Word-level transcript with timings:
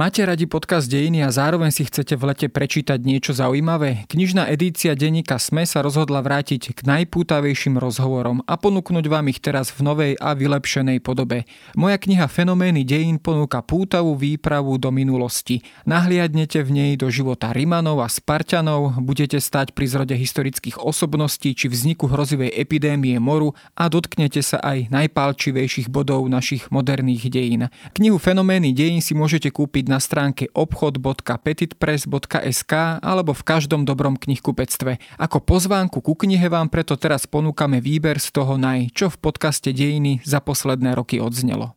Máte 0.00 0.24
radi 0.24 0.48
podcast 0.48 0.88
Dejiny 0.88 1.20
a 1.20 1.28
zároveň 1.28 1.68
si 1.68 1.84
chcete 1.84 2.16
v 2.16 2.32
lete 2.32 2.48
prečítať 2.48 2.96
niečo 3.04 3.36
zaujímavé? 3.36 4.08
Knižná 4.08 4.48
edícia 4.48 4.96
denníka 4.96 5.36
SME 5.36 5.68
sa 5.68 5.84
rozhodla 5.84 6.24
vrátiť 6.24 6.72
k 6.72 6.80
najpútavejším 6.88 7.76
rozhovorom 7.76 8.40
a 8.48 8.56
ponúknuť 8.56 9.04
vám 9.12 9.28
ich 9.28 9.44
teraz 9.44 9.68
v 9.68 9.84
novej 9.84 10.12
a 10.16 10.32
vylepšenej 10.32 11.04
podobe. 11.04 11.44
Moja 11.76 12.00
kniha 12.00 12.32
Fenomény 12.32 12.80
dejín 12.88 13.20
ponúka 13.20 13.60
pútavú 13.60 14.16
výpravu 14.16 14.80
do 14.80 14.88
minulosti. 14.88 15.60
Nahliadnete 15.84 16.64
v 16.64 16.70
nej 16.72 16.92
do 16.96 17.12
života 17.12 17.52
Rimanov 17.52 18.00
a 18.00 18.08
Spartanov, 18.08 18.96
budete 19.04 19.36
stať 19.36 19.76
pri 19.76 19.84
zrode 19.84 20.16
historických 20.16 20.80
osobností 20.80 21.52
či 21.52 21.68
vzniku 21.68 22.08
hrozivej 22.08 22.56
epidémie 22.56 23.20
moru 23.20 23.52
a 23.76 23.92
dotknete 23.92 24.40
sa 24.40 24.64
aj 24.64 24.88
najpálčivejších 24.88 25.92
bodov 25.92 26.24
našich 26.24 26.72
moderných 26.72 27.28
dejín. 27.28 27.68
Knihu 27.92 28.16
Fenomény 28.16 28.72
dejín 28.72 29.04
si 29.04 29.12
môžete 29.12 29.52
kúpiť 29.52 29.89
na 29.90 29.98
stránke 29.98 30.46
obchod.petitpress.sk 30.54 32.72
alebo 33.02 33.34
v 33.34 33.42
každom 33.42 33.82
dobrom 33.82 34.14
knihkupectve. 34.14 35.02
Ako 35.18 35.42
pozvánku 35.42 35.98
ku 35.98 36.14
knihe 36.14 36.46
vám 36.46 36.70
preto 36.70 36.94
teraz 36.94 37.26
ponúkame 37.26 37.82
výber 37.82 38.22
z 38.22 38.30
toho 38.30 38.54
naj, 38.54 38.94
čo 38.94 39.10
v 39.10 39.18
podcaste 39.18 39.74
Dejiny 39.74 40.22
za 40.22 40.38
posledné 40.38 40.94
roky 40.94 41.18
odznelo. 41.18 41.74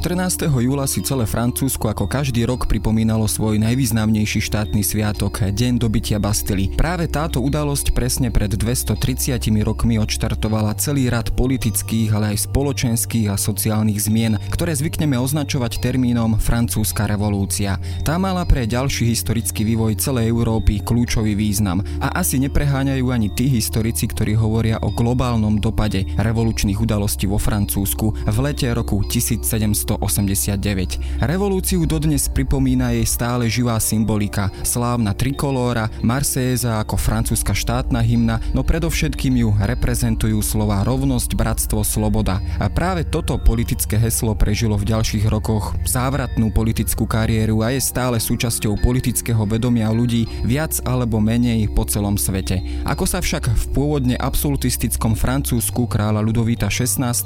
14. 0.00 0.48
júla 0.48 0.88
si 0.88 1.04
celé 1.04 1.28
Francúzsko 1.28 1.92
ako 1.92 2.08
každý 2.08 2.48
rok 2.48 2.64
pripomínalo 2.64 3.28
svoj 3.28 3.60
najvýznamnejší 3.60 4.40
štátny 4.40 4.80
sviatok, 4.80 5.44
Deň 5.52 5.76
dobytia 5.76 6.16
Bastily. 6.16 6.72
Práve 6.72 7.04
táto 7.04 7.44
udalosť 7.44 7.92
presne 7.92 8.32
pred 8.32 8.48
230 8.48 8.96
rokmi 9.60 10.00
odštartovala 10.00 10.72
celý 10.80 11.12
rad 11.12 11.36
politických, 11.36 12.16
ale 12.16 12.32
aj 12.32 12.48
spoločenských 12.48 13.28
a 13.28 13.36
sociálnych 13.36 14.00
zmien, 14.00 14.40
ktoré 14.48 14.72
zvykneme 14.72 15.20
označovať 15.20 15.84
termínom 15.84 16.40
francúzska 16.40 17.04
revolúcia. 17.04 17.76
Tá 18.00 18.16
mala 18.16 18.48
pre 18.48 18.64
ďalší 18.64 19.04
historický 19.04 19.68
vývoj 19.68 20.00
celej 20.00 20.32
Európy 20.32 20.80
kľúčový 20.80 21.36
význam 21.36 21.84
a 22.00 22.16
asi 22.16 22.40
nepreháňajú 22.40 23.04
ani 23.12 23.28
tí 23.36 23.52
historici, 23.52 24.08
ktorí 24.08 24.32
hovoria 24.32 24.80
o 24.80 24.96
globálnom 24.96 25.60
dopade 25.60 26.08
revolučných 26.16 26.80
udalostí 26.80 27.28
vo 27.28 27.36
Francúzsku 27.36 28.24
v 28.24 28.38
lete 28.40 28.72
roku 28.72 29.04
1700 29.04 29.89
1989. 29.98 31.24
Revolúciu 31.24 31.82
dodnes 31.88 32.28
pripomína 32.30 32.94
jej 32.94 33.06
stále 33.08 33.50
živá 33.50 33.80
symbolika, 33.82 34.52
slávna 34.62 35.16
trikolóra, 35.16 35.90
Marséza 36.04 36.78
ako 36.78 36.94
francúzska 36.94 37.56
štátna 37.56 37.98
hymna, 38.04 38.38
no 38.54 38.62
predovšetkým 38.62 39.34
ju 39.40 39.50
reprezentujú 39.58 40.38
slova 40.44 40.84
rovnosť, 40.86 41.30
bratstvo, 41.34 41.82
sloboda. 41.82 42.38
A 42.62 42.70
práve 42.70 43.02
toto 43.08 43.34
politické 43.40 43.98
heslo 43.98 44.36
prežilo 44.36 44.78
v 44.78 44.94
ďalších 44.94 45.26
rokoch 45.26 45.74
závratnú 45.88 46.52
politickú 46.54 47.08
kariéru 47.08 47.64
a 47.66 47.74
je 47.74 47.80
stále 47.82 48.20
súčasťou 48.20 48.78
politického 48.84 49.42
vedomia 49.48 49.90
ľudí 49.90 50.28
viac 50.44 50.78
alebo 50.86 51.18
menej 51.18 51.66
po 51.72 51.88
celom 51.88 52.14
svete. 52.14 52.62
Ako 52.86 53.08
sa 53.08 53.18
však 53.18 53.50
v 53.50 53.64
pôvodne 53.74 54.16
absolutistickom 54.18 55.16
Francúzsku 55.16 55.88
kráľa 55.88 56.20
Ludovita 56.22 56.68
XVI 56.68 57.16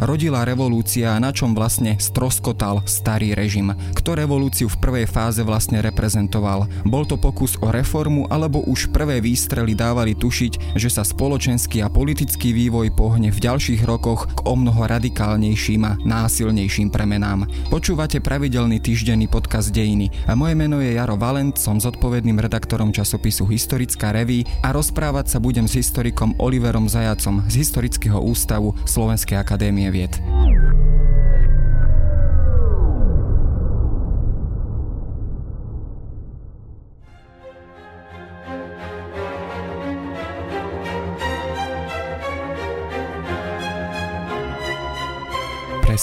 rodila 0.00 0.46
revolúcia 0.46 1.16
a 1.16 1.20
na 1.20 1.34
čom 1.34 1.56
vlastne 1.56 1.98
stroskotal 2.14 2.86
starý 2.86 3.34
režim. 3.34 3.74
Kto 3.98 4.14
revolúciu 4.14 4.70
v 4.70 4.78
prvej 4.78 5.10
fáze 5.10 5.42
vlastne 5.42 5.82
reprezentoval? 5.82 6.70
Bol 6.86 7.10
to 7.10 7.18
pokus 7.18 7.58
o 7.58 7.74
reformu 7.74 8.30
alebo 8.30 8.62
už 8.70 8.94
prvé 8.94 9.18
výstrely 9.18 9.74
dávali 9.74 10.14
tušiť, 10.14 10.78
že 10.78 10.86
sa 10.86 11.02
spoločenský 11.02 11.82
a 11.82 11.90
politický 11.90 12.54
vývoj 12.54 12.94
pohne 12.94 13.34
v 13.34 13.42
ďalších 13.42 13.82
rokoch 13.82 14.30
k 14.30 14.46
o 14.46 14.54
mnoho 14.54 14.86
radikálnejším 14.86 15.82
a 15.82 15.98
násilnejším 16.06 16.94
premenám. 16.94 17.50
Počúvate 17.66 18.22
pravidelný 18.22 18.78
týždenný 18.78 19.26
podcast 19.26 19.74
Dejiny 19.74 20.30
a 20.30 20.38
moje 20.38 20.54
meno 20.54 20.78
je 20.78 20.94
Jaro 20.94 21.18
Valent, 21.18 21.58
som 21.58 21.82
zodpovedným 21.82 22.38
redaktorom 22.38 22.94
časopisu 22.94 23.50
Historická 23.50 24.14
reví 24.14 24.46
a 24.62 24.70
rozprávať 24.70 25.34
sa 25.34 25.38
budem 25.42 25.66
s 25.66 25.82
historikom 25.82 26.38
Oliverom 26.38 26.86
Zajacom 26.86 27.42
z 27.50 27.66
Historického 27.66 28.22
ústavu 28.22 28.70
Slovenskej 28.86 29.34
akadémie 29.34 29.90
vied. 29.90 30.14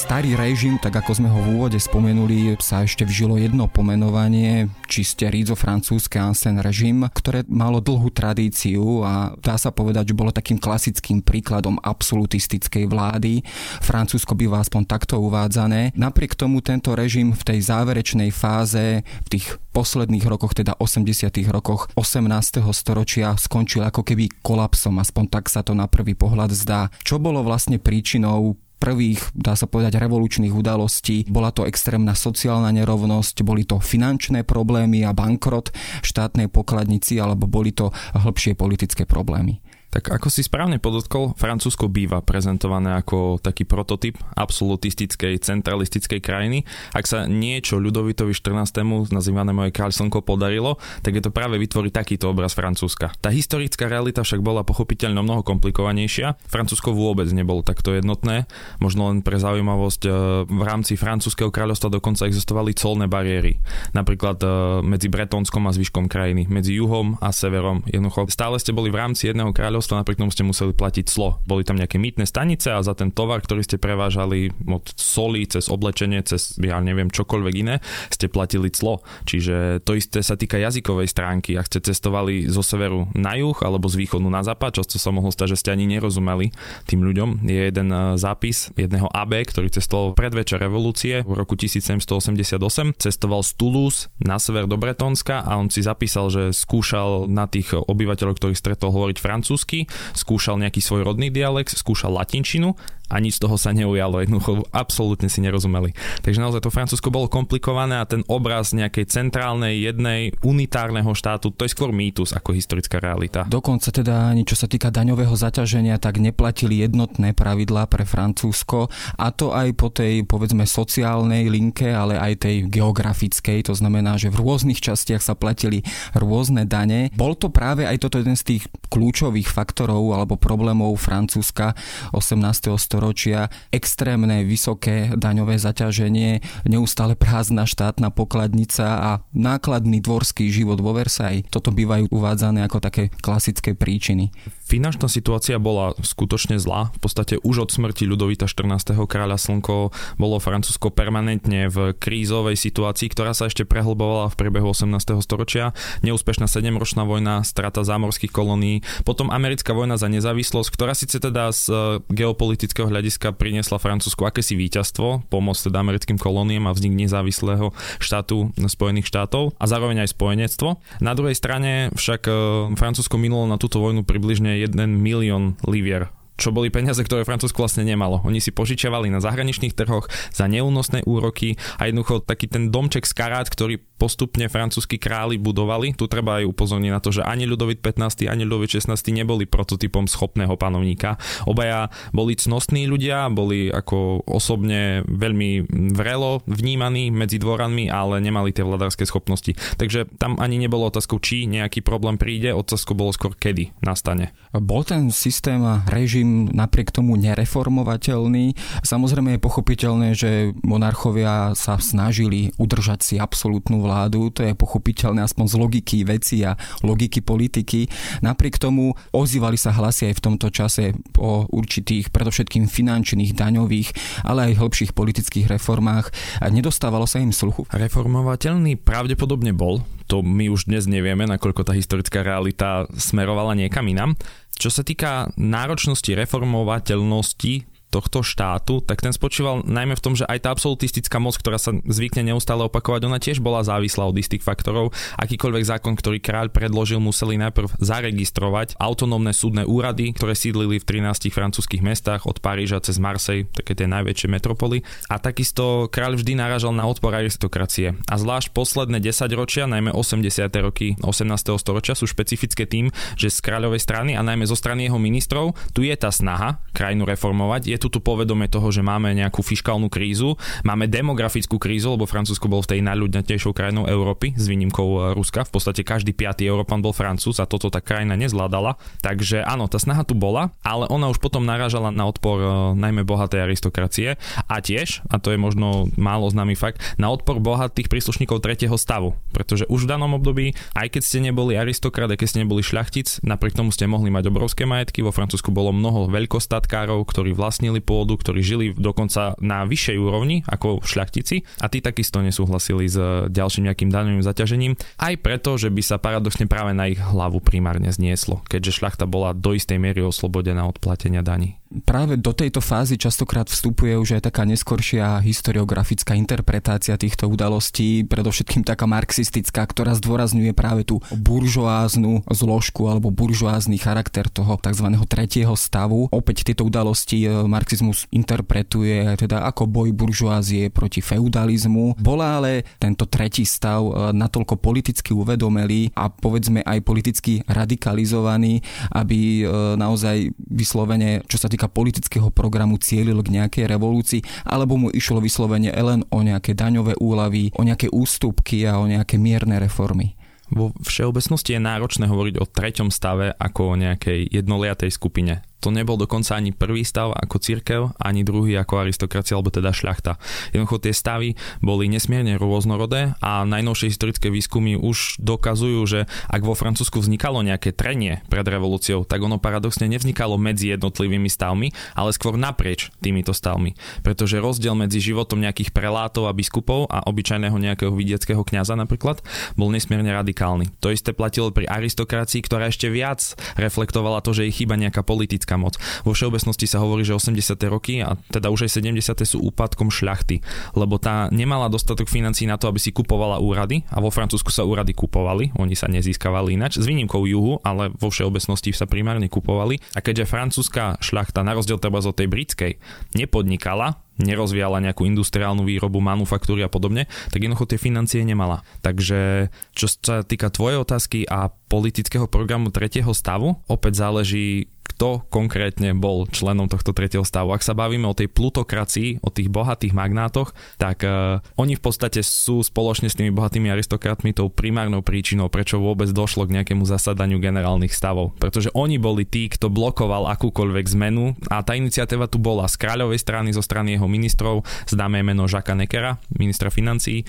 Starý 0.01 0.33
režim, 0.33 0.81
tak 0.81 0.97
ako 0.97 1.13
sme 1.13 1.29
ho 1.29 1.37
v 1.45 1.61
úvode 1.61 1.77
spomenuli, 1.77 2.57
sa 2.57 2.81
ešte 2.81 3.05
vžilo 3.05 3.37
jedno 3.37 3.69
pomenovanie, 3.69 4.65
čiste 4.89 5.29
rídzo-francúzske 5.29 6.17
ancien 6.17 6.57
režim, 6.57 7.05
ktoré 7.05 7.45
malo 7.45 7.77
dlhú 7.77 8.09
tradíciu 8.09 9.05
a 9.05 9.37
dá 9.37 9.61
sa 9.61 9.69
povedať, 9.69 10.09
že 10.09 10.17
bolo 10.17 10.33
takým 10.33 10.57
klasickým 10.57 11.21
príkladom 11.21 11.77
absolutistickej 11.85 12.89
vlády. 12.89 13.45
Francúzsko 13.85 14.33
býva 14.33 14.65
aspoň 14.65 14.89
takto 14.89 15.21
uvádzané. 15.21 15.93
Napriek 15.93 16.33
tomu 16.33 16.65
tento 16.65 16.97
režim 16.97 17.37
v 17.37 17.43
tej 17.45 17.61
záverečnej 17.61 18.33
fáze, 18.33 19.05
v 19.05 19.29
tých 19.29 19.61
posledných 19.69 20.25
rokoch, 20.25 20.57
teda 20.57 20.81
80. 20.81 21.29
rokoch 21.53 21.93
18. 21.93 22.25
storočia 22.73 23.37
skončil 23.37 23.85
ako 23.85 24.01
keby 24.01 24.33
kolapsom, 24.41 24.97
aspoň 24.97 25.29
tak 25.29 25.45
sa 25.45 25.61
to 25.61 25.77
na 25.77 25.85
prvý 25.85 26.17
pohľad 26.17 26.49
zdá. 26.57 26.89
Čo 27.05 27.21
bolo 27.21 27.45
vlastne 27.45 27.77
príčinou 27.77 28.57
prvých, 28.81 29.21
dá 29.37 29.53
sa 29.53 29.69
povedať, 29.69 30.01
revolučných 30.01 30.49
udalostí. 30.49 31.29
Bola 31.29 31.53
to 31.53 31.69
extrémna 31.69 32.17
sociálna 32.17 32.73
nerovnosť, 32.73 33.45
boli 33.45 33.61
to 33.61 33.77
finančné 33.77 34.41
problémy 34.41 35.05
a 35.05 35.13
bankrot 35.13 35.69
štátnej 36.01 36.49
pokladnici, 36.49 37.21
alebo 37.21 37.45
boli 37.45 37.69
to 37.69 37.93
hĺbšie 38.17 38.57
politické 38.57 39.05
problémy. 39.05 39.61
Tak 39.91 40.07
ako 40.07 40.31
si 40.31 40.39
správne 40.39 40.79
podotkol, 40.79 41.35
Francúzsko 41.35 41.91
býva 41.91 42.23
prezentované 42.23 42.95
ako 42.95 43.43
taký 43.43 43.67
prototyp 43.67 44.15
absolutistickej, 44.39 45.35
centralistickej 45.43 46.23
krajiny. 46.23 46.63
Ak 46.95 47.11
sa 47.11 47.27
niečo 47.27 47.75
Ľudovitovi 47.75 48.31
14. 48.31 49.11
nazývané 49.11 49.51
moje 49.51 49.75
kráľ 49.75 49.91
podarilo, 50.23 50.79
tak 51.03 51.19
je 51.19 51.23
to 51.27 51.35
práve 51.35 51.59
vytvoriť 51.59 51.91
takýto 51.91 52.31
obraz 52.31 52.55
Francúzska. 52.55 53.11
Tá 53.19 53.35
historická 53.35 53.91
realita 53.91 54.23
však 54.23 54.39
bola 54.39 54.63
pochopiteľne 54.63 55.19
mnoho 55.19 55.43
komplikovanejšia. 55.43 56.39
Francúzsko 56.47 56.95
vôbec 56.95 57.27
nebolo 57.35 57.59
takto 57.59 57.91
jednotné. 57.91 58.47
Možno 58.79 59.11
len 59.11 59.19
pre 59.19 59.43
zaujímavosť 59.43 60.01
e, 60.07 60.11
v 60.47 60.63
rámci 60.63 60.95
francúzského 60.95 61.51
kráľovstva 61.51 61.91
dokonca 61.91 62.31
existovali 62.31 62.71
colné 62.79 63.11
bariéry. 63.11 63.59
Napríklad 63.91 64.39
e, 64.39 64.47
medzi 64.87 65.11
Bretonskom 65.11 65.67
a 65.67 65.75
zvyškom 65.75 66.07
krajiny, 66.07 66.47
medzi 66.47 66.79
juhom 66.79 67.19
a 67.19 67.35
severom. 67.35 67.83
Jednoducho 67.91 68.31
stále 68.31 68.55
ste 68.55 68.71
boli 68.71 68.87
v 68.87 69.03
rámci 69.03 69.27
jedného 69.27 69.51
kráľovstva 69.51 69.80
kráľovstva, 69.81 70.05
napriek 70.05 70.21
tomu 70.21 70.29
ste 70.29 70.45
museli 70.45 70.73
platiť 70.77 71.05
clo. 71.09 71.41
Boli 71.49 71.65
tam 71.65 71.81
nejaké 71.81 71.97
mýtne 71.97 72.29
stanice 72.29 72.69
a 72.69 72.85
za 72.85 72.93
ten 72.93 73.09
tovar, 73.09 73.41
ktorý 73.41 73.65
ste 73.65 73.81
prevážali 73.81 74.53
od 74.69 74.85
soli 74.93 75.49
cez 75.49 75.73
oblečenie, 75.73 76.21
cez 76.21 76.53
ja 76.61 76.77
neviem 76.77 77.09
čokoľvek 77.09 77.53
iné, 77.57 77.81
ste 78.13 78.29
platili 78.29 78.69
clo. 78.69 79.01
Čiže 79.25 79.81
to 79.81 79.97
isté 79.97 80.21
sa 80.21 80.37
týka 80.37 80.61
jazykovej 80.61 81.09
stránky. 81.09 81.57
Ak 81.57 81.73
ste 81.73 81.81
cestovali 81.81 82.45
zo 82.45 82.61
severu 82.61 83.09
na 83.17 83.33
juh 83.33 83.57
alebo 83.65 83.89
z 83.89 84.05
východu 84.05 84.29
na 84.29 84.45
západ, 84.45 84.85
často 84.85 85.01
sa 85.01 85.09
mohlo 85.09 85.33
stať, 85.33 85.57
že 85.57 85.65
ste 85.65 85.69
ani 85.73 85.89
nerozumeli 85.89 86.53
tým 86.85 87.01
ľuďom. 87.01 87.41
Je 87.49 87.73
jeden 87.73 87.89
e, 87.89 88.21
zápis 88.21 88.69
jedného 88.77 89.09
AB, 89.09 89.33
ktorý 89.49 89.73
cestoval 89.73 90.13
predvečer 90.13 90.61
revolúcie 90.61 91.25
v 91.25 91.33
roku 91.33 91.57
1788. 91.57 92.61
Cestoval 93.01 93.41
z 93.41 93.51
Toulouse 93.57 94.13
na 94.21 94.37
sever 94.37 94.69
do 94.69 94.77
Bretonska 94.77 95.41
a 95.41 95.57
on 95.57 95.73
si 95.73 95.81
zapísal, 95.81 96.29
že 96.29 96.53
skúšal 96.53 97.25
na 97.25 97.49
tých 97.49 97.73
obyvateľov, 97.73 98.37
ktorých 98.37 98.59
stretol 98.59 98.93
hovoriť 98.93 99.17
francúzsky 99.17 99.70
anglicky, 99.71 99.87
skúšal 100.11 100.59
nejaký 100.59 100.83
svoj 100.83 101.07
rodný 101.07 101.31
dialekt, 101.31 101.71
skúšal 101.71 102.11
latinčinu 102.19 102.75
a 103.11 103.19
nič 103.19 103.35
z 103.35 103.43
toho 103.43 103.59
sa 103.59 103.75
neujalo, 103.75 104.23
jednoducho 104.23 104.63
absolútne 104.71 105.27
si 105.27 105.43
nerozumeli. 105.43 105.91
Takže 106.23 106.39
naozaj 106.39 106.63
to 106.63 106.71
Francúzsko 106.71 107.11
bolo 107.11 107.27
komplikované 107.27 107.99
a 107.99 108.07
ten 108.07 108.23
obraz 108.31 108.71
nejakej 108.71 109.11
centrálnej, 109.11 109.83
jednej, 109.83 110.31
unitárneho 110.47 111.11
štátu, 111.11 111.51
to 111.51 111.67
je 111.67 111.75
skôr 111.75 111.91
mýtus 111.91 112.31
ako 112.31 112.55
historická 112.55 113.03
realita. 113.03 113.43
Dokonca 113.51 113.91
teda 113.91 114.31
ani 114.31 114.47
čo 114.47 114.55
sa 114.55 114.71
týka 114.71 114.87
daňového 114.87 115.35
zaťaženia, 115.35 115.99
tak 115.99 116.23
neplatili 116.23 116.79
jednotné 116.79 117.35
pravidlá 117.35 117.91
pre 117.91 118.07
Francúzsko 118.07 118.87
a 119.19 119.27
to 119.35 119.51
aj 119.51 119.75
po 119.75 119.91
tej 119.91 120.23
povedzme 120.23 120.63
sociálnej 120.63 121.51
linke, 121.51 121.91
ale 121.91 122.15
aj 122.15 122.47
tej 122.47 122.55
geografickej, 122.71 123.67
to 123.67 123.73
znamená, 123.75 124.15
že 124.15 124.31
v 124.31 124.39
rôznych 124.39 124.79
častiach 124.79 125.19
sa 125.19 125.35
platili 125.35 125.83
rôzne 126.15 126.63
dane. 126.63 127.11
Bol 127.11 127.35
to 127.35 127.51
práve 127.51 127.83
aj 127.83 127.99
toto 127.99 128.23
jeden 128.23 128.39
z 128.39 128.55
tých 128.55 128.63
kľúčových 128.87 129.51
faktorov 129.51 130.15
alebo 130.15 130.39
problémov 130.39 130.95
Francúzska 130.95 131.75
18. 132.15 132.71
storočia 132.79 133.00
storočia, 133.01 133.49
extrémne 133.73 134.45
vysoké 134.45 135.17
daňové 135.17 135.57
zaťaženie, 135.57 136.45
neustále 136.69 137.17
prázdna 137.17 137.65
štátna 137.65 138.13
pokladnica 138.13 138.85
a 138.85 139.11
nákladný 139.33 140.05
dvorský 140.05 140.53
život 140.53 140.77
vo 140.77 140.93
Versailles. 140.93 141.41
Toto 141.49 141.73
bývajú 141.73 142.13
uvádzané 142.13 142.61
ako 142.61 142.77
také 142.77 143.09
klasické 143.25 143.73
príčiny. 143.73 144.29
Finančná 144.69 145.09
situácia 145.09 145.57
bola 145.57 145.97
skutočne 145.97 146.61
zlá. 146.61 146.93
V 146.93 146.99
podstate 147.01 147.41
už 147.41 147.65
od 147.65 147.69
smrti 147.73 148.05
Ľudovita 148.05 148.45
14. 148.45 148.93
kráľa 149.09 149.41
Slnko 149.41 149.89
bolo 150.21 150.37
Francúzsko 150.37 150.93
permanentne 150.93 151.73
v 151.73 151.97
krízovej 151.97 152.53
situácii, 152.53 153.09
ktorá 153.09 153.33
sa 153.33 153.49
ešte 153.49 153.65
prehlbovala 153.65 154.29
v 154.29 154.37
priebehu 154.37 154.71
18. 154.71 155.17
storočia. 155.25 155.73
Neúspešná 156.05 156.45
7-ročná 156.45 157.01
vojna, 157.01 157.41
strata 157.41 157.81
zámorských 157.81 158.29
kolónií, 158.29 158.85
potom 159.01 159.33
americká 159.33 159.73
vojna 159.73 159.97
za 159.97 160.05
nezávislosť, 160.07 160.69
ktorá 160.69 160.93
síce 160.93 161.17
teda 161.17 161.49
z 161.49 161.63
e, 161.67 161.75
geopolitického 162.07 162.90
hľadiska 162.91 163.33
priniesla 163.33 163.79
Francúzsku 163.79 164.27
akési 164.27 164.59
víťazstvo, 164.59 165.25
pomoc 165.31 165.55
teda 165.55 165.79
americkým 165.79 166.19
kolóniám 166.19 166.67
a 166.67 166.75
vznik 166.75 166.93
nezávislého 166.93 167.71
štátu 168.03 168.51
Spojených 168.67 169.07
štátov 169.07 169.55
a 169.55 169.65
zároveň 169.65 170.03
aj 170.03 170.13
spojenectvo. 170.13 170.77
Na 170.99 171.15
druhej 171.15 171.33
strane 171.33 171.89
však 171.95 172.21
e, 172.27 172.31
Francúzsko 172.75 173.15
minulo 173.15 173.47
na 173.47 173.55
túto 173.55 173.79
vojnu 173.79 174.03
približne 174.03 174.59
1 174.59 174.75
milión 174.91 175.55
livier 175.63 176.11
čo 176.41 176.49
boli 176.49 176.73
peniaze, 176.73 176.97
ktoré 177.05 177.21
Francúzsko 177.21 177.61
vlastne 177.61 177.85
nemalo. 177.85 178.25
Oni 178.25 178.41
si 178.41 178.49
požičiavali 178.49 179.13
na 179.13 179.21
zahraničných 179.21 179.77
trhoch 179.77 180.09
za 180.33 180.49
neúnosné 180.49 181.05
úroky 181.05 181.61
a 181.77 181.85
jednoducho 181.85 182.25
taký 182.25 182.49
ten 182.49 182.73
domček 182.73 183.05
z 183.05 183.13
karát, 183.13 183.45
ktorý 183.45 183.77
postupne 184.01 184.49
francúzski 184.49 184.97
králi 184.97 185.37
budovali. 185.37 185.93
Tu 185.93 186.09
treba 186.09 186.41
aj 186.41 186.49
upozorniť 186.49 186.89
na 186.89 186.97
to, 186.97 187.13
že 187.13 187.21
ani 187.21 187.45
Ľudovit 187.45 187.85
15. 187.85 188.25
ani 188.25 188.49
Ľudovit 188.49 188.81
16. 188.81 188.97
neboli 189.13 189.45
prototypom 189.45 190.09
schopného 190.09 190.57
panovníka. 190.57 191.21
Obaja 191.45 191.93
boli 192.09 192.33
cnostní 192.33 192.89
ľudia, 192.89 193.29
boli 193.29 193.69
ako 193.69 194.25
osobne 194.25 195.05
veľmi 195.05 195.69
vrelo 195.93 196.41
vnímaní 196.49 197.13
medzi 197.13 197.37
dvoranmi, 197.37 197.93
ale 197.93 198.17
nemali 198.17 198.49
tie 198.49 198.65
vladárske 198.65 199.05
schopnosti. 199.05 199.53
Takže 199.77 200.09
tam 200.17 200.41
ani 200.41 200.57
nebolo 200.57 200.89
otázkou, 200.89 201.21
či 201.21 201.45
nejaký 201.45 201.85
problém 201.85 202.17
príde, 202.17 202.57
otázkou 202.57 202.97
bolo 202.97 203.13
skôr 203.13 203.37
kedy 203.37 203.69
nastane. 203.85 204.33
Bol 204.49 204.81
ten 204.81 205.13
systém 205.13 205.61
a 205.61 205.85
režim 205.85 206.49
napriek 206.49 206.89
tomu 206.89 207.13
nereformovateľný. 207.21 208.57
Samozrejme 208.81 209.37
je 209.37 209.45
pochopiteľné, 209.45 210.07
že 210.17 210.57
monarchovia 210.65 211.53
sa 211.53 211.77
snažili 211.77 212.49
udržať 212.57 212.99
si 213.03 213.15
absolútnu 213.21 213.83
vládu, 213.83 213.90
to 214.31 214.41
je 214.43 214.53
pochopiteľné 214.55 215.23
aspoň 215.23 215.45
z 215.47 215.55
logiky 215.55 215.97
veci 216.07 216.43
a 216.43 216.55
logiky 216.83 217.21
politiky. 217.21 217.87
Napriek 218.23 218.57
tomu 218.57 218.95
ozývali 219.11 219.55
sa 219.55 219.75
hlasy 219.75 220.11
aj 220.11 220.15
v 220.17 220.23
tomto 220.23 220.47
čase 220.49 220.95
o 221.19 221.47
určitých, 221.51 222.09
predovšetkým 222.09 222.67
finančných, 222.67 223.35
daňových, 223.35 223.89
ale 224.27 224.51
aj 224.51 224.59
hĺbších 224.59 224.91
politických 224.91 225.51
reformách. 225.51 226.11
A 226.43 226.49
nedostávalo 226.51 227.07
sa 227.07 227.23
im 227.23 227.35
sluchu. 227.35 227.67
Reformovateľný 227.71 228.79
pravdepodobne 228.79 229.55
bol, 229.55 229.83
to 230.11 230.19
my 230.19 230.51
už 230.51 230.67
dnes 230.67 230.91
nevieme, 230.91 231.23
nakoľko 231.23 231.63
tá 231.63 231.73
historická 231.75 232.19
realita 232.19 232.83
smerovala 232.91 233.55
niekam 233.55 233.87
inám. 233.87 234.19
Čo 234.59 234.69
sa 234.69 234.83
týka 234.85 235.33
náročnosti 235.39 236.13
reformovateľnosti 236.13 237.70
tohto 237.91 238.23
štátu, 238.23 238.79
tak 238.79 239.03
ten 239.03 239.11
spočíval 239.11 239.67
najmä 239.67 239.99
v 239.99 240.03
tom, 240.03 240.15
že 240.15 240.23
aj 240.23 240.47
tá 240.47 240.49
absolutistická 240.55 241.19
moc, 241.19 241.35
ktorá 241.35 241.59
sa 241.59 241.75
zvykne 241.75 242.31
neustále 242.31 242.63
opakovať, 242.65 243.01
ona 243.03 243.19
tiež 243.19 243.43
bola 243.43 243.67
závislá 243.67 244.07
od 244.07 244.15
istých 244.15 244.41
faktorov. 244.41 244.95
Akýkoľvek 245.19 245.67
zákon, 245.67 245.99
ktorý 245.99 246.23
kráľ 246.23 246.55
predložil, 246.55 247.03
museli 247.03 247.35
najprv 247.35 247.75
zaregistrovať 247.83 248.79
autonómne 248.79 249.35
súdne 249.35 249.67
úrady, 249.67 250.15
ktoré 250.15 250.33
sídlili 250.39 250.79
v 250.79 250.87
13 250.87 251.27
francúzskych 251.27 251.83
mestách 251.83 252.23
od 252.23 252.39
Paríža 252.39 252.79
cez 252.79 252.95
Marseille, 252.95 253.51
také 253.51 253.75
tie 253.75 253.91
najväčšie 253.91 254.31
metropoly. 254.31 254.87
A 255.11 255.19
takisto 255.19 255.91
kráľ 255.91 256.15
vždy 256.15 256.39
naražal 256.39 256.71
na 256.71 256.87
odpor 256.87 257.11
aristokracie. 257.11 257.99
A 258.07 258.15
zvlášť 258.15 258.55
posledné 258.55 259.03
10 259.03 259.27
ročia, 259.35 259.67
najmä 259.67 259.91
80. 259.91 260.47
roky 260.63 260.95
18. 261.03 261.27
storočia 261.59 261.97
sú 261.97 262.07
špecifické 262.07 262.63
tým, 262.63 262.93
že 263.19 263.33
z 263.33 263.43
kráľovej 263.43 263.83
strany 263.83 264.15
a 264.15 264.23
najmä 264.23 264.47
zo 264.47 264.55
strany 264.55 264.87
jeho 264.87 265.01
ministrov 265.01 265.57
tu 265.75 265.83
je 265.83 265.95
tá 265.97 266.13
snaha 266.13 266.61
krajinu 266.71 267.09
reformovať, 267.09 267.67
je 267.67 267.77
tu 267.81 267.89
tu 267.89 267.97
povedomie 267.97 268.45
toho, 268.45 268.69
že 268.69 268.85
máme 268.85 269.17
nejakú 269.17 269.41
fiskálnu 269.41 269.89
krízu, 269.89 270.37
máme 270.61 270.85
demografickú 270.85 271.57
krízu, 271.57 271.97
lebo 271.97 272.05
Francúzsko 272.05 272.45
bol 272.45 272.61
v 272.61 272.77
tej 272.77 272.81
najľudnatejšou 272.85 273.57
krajinou 273.57 273.89
Európy 273.89 274.37
s 274.37 274.45
výnimkou 274.45 274.87
e, 274.87 274.97
Ruska. 275.17 275.41
V 275.49 275.57
podstate 275.57 275.81
každý 275.81 276.13
piatý 276.13 276.45
Európan 276.45 276.85
bol 276.85 276.93
Francúz 276.93 277.41
a 277.41 277.49
toto 277.49 277.73
tá 277.73 277.81
krajina 277.81 278.13
nezvládala. 278.13 278.77
Takže 279.01 279.41
áno, 279.41 279.65
tá 279.65 279.81
snaha 279.81 280.05
tu 280.05 280.13
bola, 280.13 280.53
ale 280.61 280.85
ona 280.93 281.09
už 281.09 281.17
potom 281.17 281.41
narážala 281.47 281.89
na 281.89 282.05
odpor 282.05 282.37
e, 282.37 282.47
najmä 282.75 283.07
bohatej 283.07 283.47
aristokracie 283.47 284.19
a 284.45 284.57
tiež, 284.59 285.01
a 285.07 285.17
to 285.17 285.31
je 285.31 285.39
možno 285.39 285.87
málo 285.95 286.27
známy 286.27 286.53
fakt, 286.53 286.83
na 286.99 287.07
odpor 287.07 287.39
bohatých 287.39 287.87
príslušníkov 287.87 288.43
tretieho 288.43 288.75
stavu. 288.75 289.15
Pretože 289.31 289.65
už 289.71 289.87
v 289.87 289.91
danom 289.95 290.19
období, 290.19 290.53
aj 290.75 290.99
keď 290.99 291.01
ste 291.01 291.19
neboli 291.23 291.55
aristokrat, 291.55 292.11
aj 292.11 292.19
keď 292.19 292.27
ste 292.27 292.41
neboli 292.43 292.59
šľachtic, 292.59 293.23
napriek 293.23 293.55
tomu 293.55 293.71
ste 293.71 293.87
mohli 293.87 294.11
mať 294.11 294.27
obrovské 294.27 294.67
majetky. 294.67 294.99
Vo 294.99 295.15
Francúzsku 295.15 295.49
bolo 295.55 295.71
mnoho 295.71 296.11
veľkostatkárov, 296.11 296.99
ktorí 297.07 297.31
vlastnili 297.31 297.70
vlastnili 297.71 297.79
pôdu, 297.87 298.19
ktorí 298.19 298.43
žili 298.43 298.65
dokonca 298.75 299.39
na 299.39 299.63
vyššej 299.63 299.97
úrovni 299.97 300.43
ako 300.43 300.83
šľachtici 300.83 301.47
a 301.63 301.71
tí 301.71 301.79
takisto 301.79 302.19
nesúhlasili 302.19 302.91
s 302.91 302.99
ďalším 303.31 303.71
nejakým 303.71 303.87
daňovým 303.87 304.23
zaťažením, 304.27 304.75
aj 304.99 305.13
preto, 305.23 305.55
že 305.55 305.71
by 305.71 305.79
sa 305.79 305.95
paradoxne 305.95 306.51
práve 306.51 306.75
na 306.75 306.91
ich 306.91 306.99
hlavu 306.99 307.39
primárne 307.39 307.87
znieslo, 307.87 308.43
keďže 308.51 308.83
šľachta 308.83 309.07
bola 309.07 309.31
do 309.31 309.55
istej 309.55 309.79
miery 309.79 310.03
oslobodená 310.03 310.67
od 310.67 310.83
platenia 310.83 311.23
daní 311.23 311.61
práve 311.87 312.19
do 312.19 312.35
tejto 312.35 312.59
fázy 312.59 312.99
častokrát 312.99 313.47
vstupuje 313.47 313.95
už 313.95 314.19
aj 314.19 314.27
taká 314.27 314.43
neskoršia 314.43 315.23
historiografická 315.23 316.11
interpretácia 316.19 316.99
týchto 316.99 317.31
udalostí, 317.31 318.03
predovšetkým 318.03 318.67
taká 318.67 318.83
marxistická, 318.91 319.63
ktorá 319.63 319.95
zdôrazňuje 319.95 320.51
práve 320.51 320.83
tú 320.83 320.99
buržoáznu 321.15 322.27
zložku 322.27 322.91
alebo 322.91 323.07
buržoázny 323.07 323.79
charakter 323.79 324.27
toho 324.27 324.59
tzv. 324.59 324.87
tretieho 325.07 325.55
stavu. 325.55 326.11
Opäť 326.11 326.51
tieto 326.51 326.67
udalosti 326.67 327.23
e, 327.23 327.47
marxizmus 327.61 328.09
interpretuje 328.09 329.13
teda 329.21 329.45
ako 329.45 329.69
boj 329.69 329.93
buržoázie 329.93 330.73
proti 330.73 331.05
feudalizmu. 331.05 332.01
Bola 332.01 332.41
ale 332.41 332.65
tento 332.81 333.05
tretí 333.05 333.45
stav 333.45 333.85
e, 333.85 333.93
natoľko 334.17 334.57
politicky 334.57 335.13
uvedomelý 335.13 335.93
a 335.93 336.09
povedzme 336.09 336.65
aj 336.65 336.81
politicky 336.81 337.45
radikalizovaný, 337.45 338.65
aby 338.97 339.45
e, 339.45 339.77
naozaj 339.77 340.33
vyslovene, 340.49 341.21
čo 341.29 341.37
sa 341.37 341.45
týka 341.45 341.69
politického 341.69 342.33
programu 342.33 342.81
cielil 342.81 343.21
k 343.21 343.37
nejakej 343.37 343.69
revolúcii, 343.69 344.25
alebo 344.49 344.81
mu 344.81 344.87
išlo 344.89 345.21
vyslovene 345.21 345.69
len 345.69 346.01
o 346.09 346.19
nejaké 346.25 346.57
daňové 346.57 346.97
úlavy, 346.97 347.53
o 347.53 347.61
nejaké 347.61 347.93
ústupky 347.93 348.65
a 348.65 348.81
o 348.81 348.89
nejaké 348.89 349.21
mierne 349.21 349.61
reformy. 349.61 350.17
Vo 350.51 350.75
všeobecnosti 350.83 351.55
je 351.55 351.63
náročné 351.63 352.11
hovoriť 352.11 352.35
o 352.41 352.49
treťom 352.49 352.91
stave 352.91 353.31
ako 353.39 353.61
o 353.71 353.79
nejakej 353.79 354.27
jednoliatej 354.27 354.91
skupine 354.91 355.39
to 355.61 355.69
nebol 355.69 355.95
dokonca 355.95 356.33
ani 356.33 356.49
prvý 356.51 356.81
stav 356.81 357.13
ako 357.13 357.37
církev, 357.37 357.81
ani 358.01 358.25
druhý 358.25 358.57
ako 358.57 358.81
aristokracia, 358.81 359.37
alebo 359.37 359.53
teda 359.53 359.69
šľachta. 359.69 360.17
Jednoducho 360.51 360.81
tie 360.81 360.93
stavy 360.93 361.37
boli 361.61 361.85
nesmierne 361.85 362.35
rôznorodé 362.41 363.13
a 363.21 363.45
najnovšie 363.45 363.93
historické 363.93 364.33
výskumy 364.33 364.75
už 364.75 365.21
dokazujú, 365.21 365.79
že 365.85 365.99
ak 366.27 366.41
vo 366.41 366.57
Francúzsku 366.57 366.97
vznikalo 366.97 367.45
nejaké 367.45 367.71
trenie 367.71 368.25
pred 368.27 368.43
revolúciou, 368.43 369.05
tak 369.05 369.21
ono 369.21 369.37
paradoxne 369.37 369.85
nevznikalo 369.85 370.41
medzi 370.41 370.73
jednotlivými 370.73 371.29
stavmi, 371.29 371.69
ale 371.93 372.09
skôr 372.11 372.35
naprieč 372.35 372.89
týmito 372.97 373.31
stavmi. 373.31 373.77
Pretože 374.01 374.41
rozdiel 374.41 374.73
medzi 374.73 374.97
životom 374.97 375.37
nejakých 375.37 375.69
prelátov 375.69 376.25
a 376.25 376.33
biskupov 376.33 376.89
a 376.89 377.05
obyčajného 377.05 377.53
nejakého 377.53 377.93
vidieckého 377.93 378.41
kňaza 378.41 378.73
napríklad 378.73 379.21
bol 379.53 379.69
nesmierne 379.69 380.09
radikálny. 380.09 380.73
To 380.81 380.89
isté 380.89 381.13
platilo 381.13 381.53
pri 381.53 381.69
aristokracii, 381.69 382.41
ktorá 382.41 382.71
ešte 382.71 382.89
viac 382.89 383.21
reflektovala 383.59 384.25
to, 384.25 384.33
že 384.33 384.49
jej 384.49 384.63
chýba 384.63 384.79
nejaká 384.79 385.05
politická 385.05 385.50
politická 385.51 385.59
moc. 385.59 385.75
Vo 386.07 386.15
všeobecnosti 386.15 386.65
sa 386.67 386.79
hovorí, 386.79 387.03
že 387.03 387.15
80. 387.15 387.59
roky 387.67 387.99
a 387.99 388.15
teda 388.31 388.47
už 388.47 388.67
aj 388.67 388.79
70. 388.79 389.27
sú 389.27 389.37
úpadkom 389.51 389.91
šľachty, 389.91 390.39
lebo 390.79 390.95
tá 390.95 391.27
nemala 391.33 391.67
dostatok 391.67 392.07
financí 392.07 392.47
na 392.47 392.55
to, 392.55 392.71
aby 392.71 392.79
si 392.79 392.95
kupovala 392.95 393.43
úrady 393.43 393.83
a 393.91 393.99
vo 393.99 394.13
Francúzsku 394.13 394.53
sa 394.53 394.63
úrady 394.63 394.95
kupovali, 394.95 395.51
oni 395.59 395.75
sa 395.75 395.91
nezískavali 395.91 396.55
inač, 396.55 396.79
s 396.79 396.87
výnimkou 396.87 397.27
juhu, 397.27 397.59
ale 397.67 397.91
vo 397.99 398.07
všeobecnosti 398.07 398.71
sa 398.71 398.87
primárne 398.87 399.27
kupovali. 399.27 399.79
A 399.97 399.99
keďže 399.99 400.29
francúzska 400.29 400.95
šľachta, 401.03 401.43
na 401.43 401.57
rozdiel 401.57 401.81
treba 401.81 401.99
od 402.01 402.15
tej 402.15 402.31
britskej, 402.31 402.71
nepodnikala, 403.13 403.99
nerozvíjala 404.21 404.83
nejakú 404.83 405.03
industriálnu 405.07 405.65
výrobu, 405.65 405.99
manufaktúry 405.99 406.61
a 406.61 406.69
podobne, 406.71 407.09
tak 407.33 407.41
jednoducho 407.41 407.67
tie 407.67 407.79
financie 407.81 408.21
nemala. 408.21 408.61
Takže 408.85 409.49
čo 409.73 409.85
sa 409.89 410.21
týka 410.21 410.53
tvojej 410.53 410.81
otázky 410.81 411.25
a 411.25 411.49
politického 411.71 412.27
programu 412.27 412.67
tretieho 412.67 413.15
stavu, 413.15 413.55
opäť 413.71 414.03
záleží 414.03 414.67
kto 415.01 415.25
konkrétne 415.33 415.97
bol 415.97 416.29
členom 416.29 416.69
tohto 416.69 416.93
tretieho 416.93 417.25
stavu. 417.25 417.57
Ak 417.57 417.65
sa 417.65 417.73
bavíme 417.73 418.05
o 418.05 418.13
tej 418.13 418.29
plutokracii, 418.29 419.25
o 419.25 419.33
tých 419.33 419.49
bohatých 419.49 419.97
magnátoch, 419.97 420.53
tak 420.77 421.01
uh, 421.01 421.41
oni 421.57 421.73
v 421.73 421.81
podstate 421.81 422.21
sú 422.21 422.61
spoločne 422.61 423.09
s 423.09 423.17
tými 423.17 423.33
bohatými 423.33 423.73
aristokratmi 423.73 424.35
tou 424.35 424.53
primárnou 424.53 425.01
príčinou, 425.01 425.49
prečo 425.49 425.81
vôbec 425.81 426.05
došlo 426.13 426.45
k 426.45 426.61
nejakému 426.61 426.85
zasadaniu 426.85 427.41
generálnych 427.41 427.95
stavov. 427.95 428.37
Pretože 428.37 428.69
oni 428.77 429.01
boli 429.01 429.25
tí, 429.25 429.49
kto 429.49 429.73
blokoval 429.73 430.29
akúkoľvek 430.37 430.85
zmenu 430.93 431.33
a 431.49 431.65
tá 431.65 431.73
iniciatíva 431.73 432.29
tu 432.29 432.37
bola 432.37 432.69
z 432.69 432.77
kráľovej 432.77 433.17
strany, 433.25 433.49
zo 433.57 433.65
strany 433.65 433.97
jeho 433.97 434.05
ministrov, 434.05 434.67
známe 434.85 435.25
meno 435.25 435.49
Žaka 435.49 435.73
Nekera, 435.73 436.21
ministra 436.35 436.69
financií. 436.69 437.25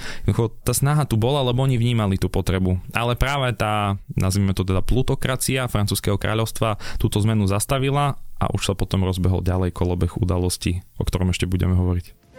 Tá 0.61 0.77
snaha 0.77 1.09
tu 1.09 1.17
bola, 1.17 1.41
lebo 1.41 1.65
oni 1.65 1.81
vnímali 1.81 2.21
tú 2.21 2.29
potrebu. 2.29 2.83
Ale 2.93 3.17
práve 3.17 3.57
tá, 3.57 3.97
nazvime 4.33 4.57
to 4.57 4.65
teda 4.65 4.81
plutokracia 4.81 5.69
francúzského 5.69 6.17
kráľovstva, 6.17 6.81
túto 6.97 7.21
zmenu 7.21 7.45
zastavila 7.45 8.17
a 8.41 8.49
už 8.49 8.73
sa 8.73 8.73
potom 8.73 9.05
rozbehol 9.05 9.45
ďalej 9.45 9.77
kolobeh 9.77 10.17
udalostí, 10.17 10.81
o 10.97 11.05
ktorom 11.05 11.37
ešte 11.37 11.45
budeme 11.45 11.77
hovoriť. 11.77 12.32